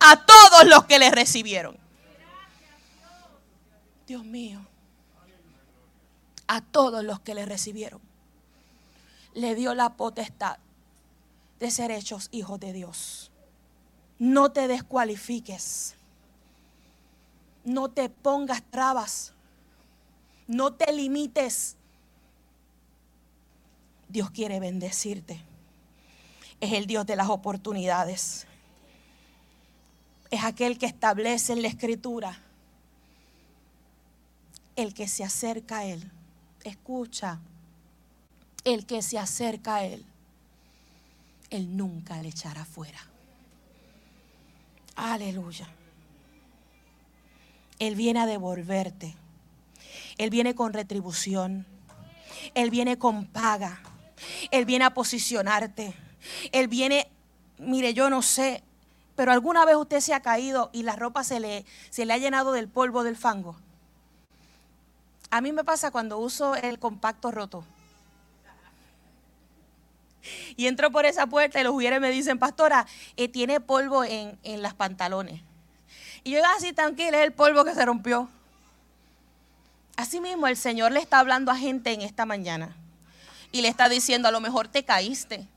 A 0.00 0.24
todos 0.24 0.66
los 0.66 0.86
que 0.86 0.98
le 0.98 1.10
recibieron. 1.10 1.76
Dios 4.06 4.24
mío. 4.24 4.66
A 6.46 6.62
todos 6.62 7.04
los 7.04 7.20
que 7.20 7.34
le 7.34 7.44
recibieron. 7.44 8.00
Le 9.34 9.54
dio 9.54 9.74
la 9.74 9.90
potestad 9.90 10.56
de 11.60 11.70
ser 11.70 11.90
hechos 11.90 12.28
hijos 12.30 12.58
de 12.60 12.72
Dios. 12.72 13.30
No 14.18 14.50
te 14.50 14.66
descualifiques. 14.66 15.96
No 17.64 17.90
te 17.90 18.08
pongas 18.08 18.62
trabas. 18.70 19.34
No 20.46 20.72
te 20.72 20.94
limites. 20.94 21.76
Dios 24.08 24.30
quiere 24.30 24.60
bendecirte 24.60 25.47
es 26.60 26.72
el 26.72 26.86
Dios 26.86 27.06
de 27.06 27.16
las 27.16 27.28
oportunidades. 27.28 28.46
Es 30.30 30.44
aquel 30.44 30.78
que 30.78 30.86
establece 30.86 31.52
en 31.52 31.62
la 31.62 31.68
escritura. 31.68 32.40
El 34.76 34.94
que 34.94 35.08
se 35.08 35.24
acerca 35.24 35.78
a 35.78 35.84
Él. 35.84 36.10
Escucha. 36.64 37.40
El 38.64 38.86
que 38.86 39.02
se 39.02 39.18
acerca 39.18 39.76
a 39.76 39.84
Él. 39.84 40.04
Él 41.50 41.76
nunca 41.76 42.20
le 42.22 42.28
echará 42.28 42.64
fuera. 42.64 42.98
Aleluya. 44.96 45.68
Él 47.78 47.94
viene 47.94 48.20
a 48.20 48.26
devolverte. 48.26 49.14
Él 50.18 50.30
viene 50.30 50.54
con 50.54 50.72
retribución. 50.72 51.64
Él 52.54 52.70
viene 52.70 52.98
con 52.98 53.26
paga. 53.26 53.80
Él 54.50 54.64
viene 54.64 54.84
a 54.84 54.94
posicionarte. 54.94 55.94
Él 56.52 56.68
viene, 56.68 57.08
mire, 57.58 57.94
yo 57.94 58.10
no 58.10 58.22
sé, 58.22 58.62
pero 59.16 59.32
alguna 59.32 59.64
vez 59.64 59.76
usted 59.76 60.00
se 60.00 60.14
ha 60.14 60.20
caído 60.20 60.70
y 60.72 60.82
la 60.82 60.96
ropa 60.96 61.24
se 61.24 61.40
le, 61.40 61.64
se 61.90 62.06
le 62.06 62.12
ha 62.12 62.18
llenado 62.18 62.52
del 62.52 62.68
polvo 62.68 63.02
del 63.02 63.16
fango. 63.16 63.56
A 65.30 65.40
mí 65.40 65.52
me 65.52 65.64
pasa 65.64 65.90
cuando 65.90 66.18
uso 66.18 66.54
el 66.54 66.78
compacto 66.78 67.30
roto. 67.30 67.64
Y 70.56 70.66
entro 70.66 70.90
por 70.90 71.06
esa 71.06 71.26
puerta 71.26 71.60
y 71.60 71.64
los 71.64 71.72
mujeres 71.72 72.00
me 72.00 72.10
dicen, 72.10 72.38
pastora, 72.38 72.86
eh, 73.16 73.28
tiene 73.28 73.60
polvo 73.60 74.04
en, 74.04 74.38
en 74.42 74.62
las 74.62 74.74
pantalones. 74.74 75.42
Y 76.24 76.32
yo 76.32 76.40
así 76.56 76.72
tranquila, 76.72 77.18
es 77.18 77.24
el 77.24 77.32
polvo 77.32 77.64
que 77.64 77.74
se 77.74 77.84
rompió. 77.84 78.28
Así 79.96 80.20
mismo 80.20 80.46
el 80.46 80.56
Señor 80.56 80.92
le 80.92 81.00
está 81.00 81.18
hablando 81.18 81.50
a 81.50 81.56
gente 81.56 81.92
en 81.92 82.02
esta 82.02 82.24
mañana. 82.24 82.76
Y 83.50 83.62
le 83.62 83.68
está 83.68 83.88
diciendo, 83.88 84.28
a 84.28 84.30
lo 84.30 84.40
mejor 84.40 84.68
te 84.68 84.84
caíste. 84.84 85.48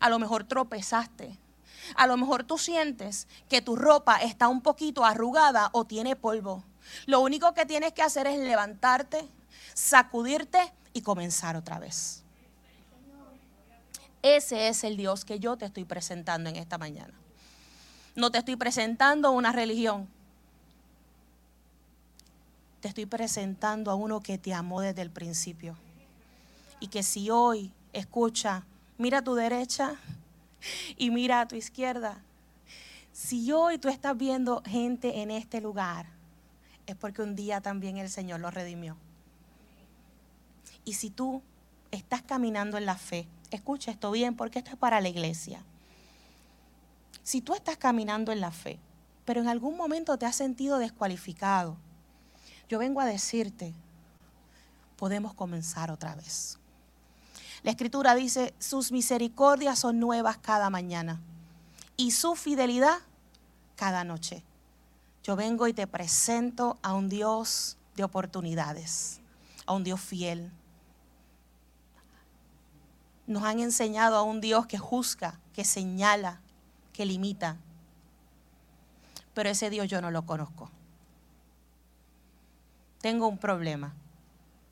A 0.00 0.08
lo 0.10 0.18
mejor 0.18 0.44
tropezaste. 0.44 1.38
A 1.94 2.06
lo 2.06 2.16
mejor 2.16 2.44
tú 2.44 2.58
sientes 2.58 3.28
que 3.48 3.62
tu 3.62 3.76
ropa 3.76 4.16
está 4.16 4.48
un 4.48 4.60
poquito 4.60 5.04
arrugada 5.04 5.70
o 5.72 5.84
tiene 5.84 6.16
polvo. 6.16 6.64
Lo 7.06 7.20
único 7.20 7.54
que 7.54 7.66
tienes 7.66 7.92
que 7.92 8.02
hacer 8.02 8.26
es 8.26 8.38
levantarte, 8.38 9.28
sacudirte 9.74 10.72
y 10.92 11.02
comenzar 11.02 11.56
otra 11.56 11.78
vez. 11.78 12.22
Ese 14.22 14.68
es 14.68 14.84
el 14.84 14.96
Dios 14.96 15.24
que 15.24 15.38
yo 15.38 15.56
te 15.56 15.64
estoy 15.64 15.84
presentando 15.84 16.50
en 16.50 16.56
esta 16.56 16.76
mañana. 16.76 17.14
No 18.14 18.30
te 18.30 18.38
estoy 18.38 18.56
presentando 18.56 19.30
una 19.30 19.52
religión. 19.52 20.08
Te 22.80 22.88
estoy 22.88 23.06
presentando 23.06 23.90
a 23.90 23.94
uno 23.94 24.20
que 24.20 24.36
te 24.36 24.52
amó 24.52 24.80
desde 24.80 25.02
el 25.02 25.10
principio. 25.10 25.76
Y 26.80 26.88
que 26.88 27.02
si 27.02 27.30
hoy 27.30 27.72
escucha 27.92 28.64
mira 29.00 29.18
a 29.18 29.24
tu 29.24 29.34
derecha 29.34 29.96
y 30.98 31.10
mira 31.10 31.40
a 31.40 31.48
tu 31.48 31.56
izquierda. 31.56 32.20
Si 33.12 33.50
hoy 33.50 33.78
tú 33.78 33.88
estás 33.88 34.14
viendo 34.14 34.62
gente 34.66 35.22
en 35.22 35.30
este 35.30 35.62
lugar, 35.62 36.04
es 36.86 36.96
porque 36.96 37.22
un 37.22 37.34
día 37.34 37.62
también 37.62 37.96
el 37.96 38.10
Señor 38.10 38.40
lo 38.40 38.50
redimió. 38.50 38.98
Y 40.84 40.92
si 40.92 41.08
tú 41.08 41.42
estás 41.90 42.20
caminando 42.20 42.76
en 42.76 42.84
la 42.84 42.96
fe, 42.96 43.26
escucha 43.50 43.90
esto 43.90 44.10
bien 44.10 44.36
porque 44.36 44.58
esto 44.58 44.72
es 44.72 44.76
para 44.76 45.00
la 45.00 45.08
iglesia. 45.08 45.64
Si 47.22 47.40
tú 47.40 47.54
estás 47.54 47.78
caminando 47.78 48.32
en 48.32 48.42
la 48.42 48.50
fe, 48.50 48.78
pero 49.24 49.40
en 49.40 49.48
algún 49.48 49.78
momento 49.78 50.18
te 50.18 50.26
has 50.26 50.36
sentido 50.36 50.76
descualificado, 50.76 51.78
yo 52.68 52.78
vengo 52.78 53.00
a 53.00 53.06
decirte, 53.06 53.72
podemos 54.98 55.32
comenzar 55.32 55.90
otra 55.90 56.14
vez. 56.16 56.59
La 57.62 57.72
escritura 57.72 58.14
dice, 58.14 58.54
sus 58.58 58.90
misericordias 58.90 59.78
son 59.78 60.00
nuevas 60.00 60.38
cada 60.38 60.70
mañana 60.70 61.20
y 61.96 62.12
su 62.12 62.34
fidelidad 62.34 62.98
cada 63.76 64.04
noche. 64.04 64.42
Yo 65.22 65.36
vengo 65.36 65.68
y 65.68 65.74
te 65.74 65.86
presento 65.86 66.78
a 66.82 66.94
un 66.94 67.10
Dios 67.10 67.76
de 67.96 68.04
oportunidades, 68.04 69.20
a 69.66 69.74
un 69.74 69.84
Dios 69.84 70.00
fiel. 70.00 70.50
Nos 73.26 73.42
han 73.42 73.60
enseñado 73.60 74.16
a 74.16 74.22
un 74.22 74.40
Dios 74.40 74.66
que 74.66 74.78
juzga, 74.78 75.38
que 75.52 75.64
señala, 75.64 76.40
que 76.94 77.04
limita. 77.04 77.58
Pero 79.34 79.50
ese 79.50 79.68
Dios 79.68 79.86
yo 79.86 80.00
no 80.00 80.10
lo 80.10 80.24
conozco. 80.24 80.70
Tengo 83.00 83.28
un 83.28 83.38
problema. 83.38 83.94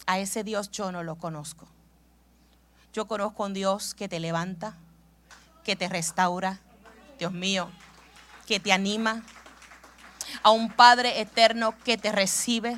A 0.07 0.19
ese 0.19 0.43
Dios 0.45 0.71
yo 0.71 0.91
no 0.91 1.03
lo 1.03 1.17
conozco. 1.17 1.69
Yo 2.99 3.07
conozco 3.07 3.45
a 3.45 3.47
un 3.47 3.55
Dios 3.55 3.95
que 3.95 4.09
te 4.09 4.19
levanta, 4.19 4.75
que 5.63 5.77
te 5.77 5.89
restaura, 5.89 6.59
Dios 7.17 7.31
mío, 7.31 7.71
que 8.49 8.59
te 8.59 8.73
anima, 8.73 9.23
a 10.43 10.51
un 10.51 10.69
Padre 10.69 11.21
eterno 11.21 11.79
que 11.85 11.97
te 11.97 12.11
recibe. 12.11 12.77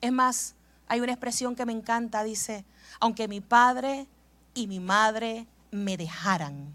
Es 0.00 0.10
más, 0.10 0.56
hay 0.88 0.98
una 0.98 1.12
expresión 1.12 1.54
que 1.54 1.64
me 1.64 1.70
encanta, 1.70 2.24
dice, 2.24 2.64
aunque 2.98 3.28
mi 3.28 3.40
padre 3.40 4.08
y 4.52 4.66
mi 4.66 4.80
madre 4.80 5.46
me 5.70 5.96
dejaran. 5.96 6.74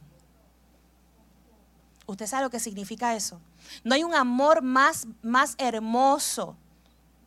¿Usted 2.05 2.27
sabe 2.27 2.43
lo 2.43 2.49
que 2.49 2.62
significa 2.62 3.13
eso? 3.13 3.41
No 3.84 3.93
hay 3.93 4.05
un 4.05 4.15
amor 4.15 4.62
más, 4.62 5.05
más 5.21 5.55
hermoso 5.57 6.55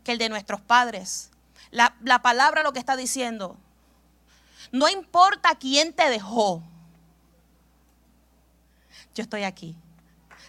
que 0.03 0.13
el 0.13 0.19
de 0.19 0.31
nuestros 0.31 0.63
padres. 0.63 1.31
La, 1.75 1.97
la 2.05 2.23
palabra 2.23 2.63
lo 2.63 2.73
que 2.73 2.79
está 2.79 2.97
diciendo, 2.97 3.57
no 4.71 4.89
importa 4.89 5.57
quién 5.57 5.93
te 5.93 6.09
dejó, 6.09 6.63
yo 9.15 9.23
estoy 9.23 9.43
aquí. 9.43 9.77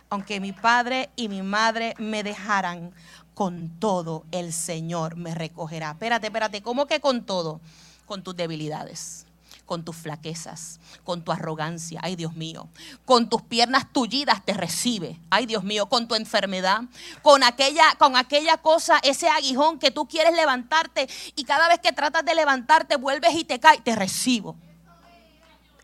Aunque 0.10 0.40
mi 0.40 0.54
padre 0.54 1.10
y 1.16 1.28
mi 1.28 1.42
madre 1.42 1.96
me 1.98 2.22
dejaran, 2.22 2.94
con 3.34 3.80
todo 3.80 4.24
el 4.32 4.54
Señor 4.54 5.16
me 5.16 5.34
recogerá. 5.34 5.92
Espérate, 5.92 6.28
espérate, 6.28 6.62
¿cómo 6.62 6.86
que 6.86 7.02
con 7.02 7.26
todo? 7.26 7.60
Con 8.06 8.24
tus 8.24 8.36
debilidades 8.36 9.26
con 9.65 9.84
tus 9.84 9.95
flaquezas, 9.95 10.80
con 11.04 11.23
tu 11.23 11.32
arrogancia, 11.32 11.99
ay 12.04 12.15
Dios 12.15 12.36
mío, 12.36 12.69
con 13.06 13.30
tus 13.30 13.41
piernas 13.41 13.91
tullidas 13.91 14.43
te 14.45 14.54
recibe, 14.54 15.19
ay 15.30 15.45
Dios 15.45 15.63
mío, 15.63 15.88
con 15.88 16.08
tu 16.08 16.15
enfermedad, 16.15 16.82
con 17.21 17.43
aquella, 17.43 17.95
con 17.97 18.15
aquella 18.15 18.58
cosa, 18.58 18.99
ese 19.04 19.28
aguijón 19.28 19.80
que 19.80 19.91
tú 19.91 20.08
quieres 20.08 20.36
levantarte 20.36 21.10
y 21.36 21.43
cada 21.43 21.67
vez 21.67 21.80
que 21.80 21.91
tratas 21.91 22.23
de 22.25 22.36
levantarte 22.36 22.95
vuelves 22.97 23.34
y 23.36 23.43
te 23.43 23.60
caes, 23.60 23.84
te 23.84 23.95
recibo. 23.95 24.56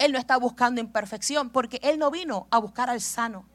Él 0.01 0.11
no 0.11 0.17
está 0.17 0.37
buscando 0.37 0.81
imperfección 0.81 1.49
porque 1.49 1.79
Él 1.83 1.99
no 1.99 2.09
vino 2.09 2.47
a 2.49 2.57
buscar 2.57 2.89
al 2.89 3.01
sano. 3.01 3.45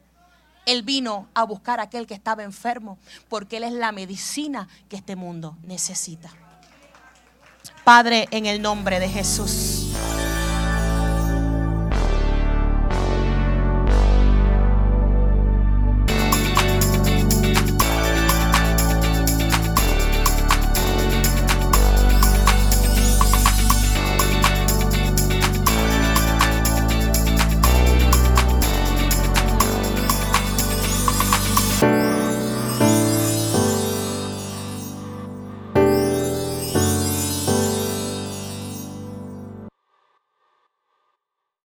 Él 0.65 0.83
vino 0.83 1.27
a 1.33 1.43
buscar 1.43 1.79
a 1.79 1.83
aquel 1.83 2.07
que 2.07 2.13
estaba 2.13 2.43
enfermo, 2.43 2.97
porque 3.29 3.57
Él 3.57 3.63
es 3.63 3.71
la 3.71 3.93
medicina 3.93 4.67
que 4.89 4.97
este 4.97 5.15
mundo 5.15 5.57
necesita. 5.63 6.29
Padre, 7.85 8.27
en 8.31 8.45
el 8.45 8.61
nombre 8.61 8.99
de 8.99 9.07
Jesús. 9.07 9.76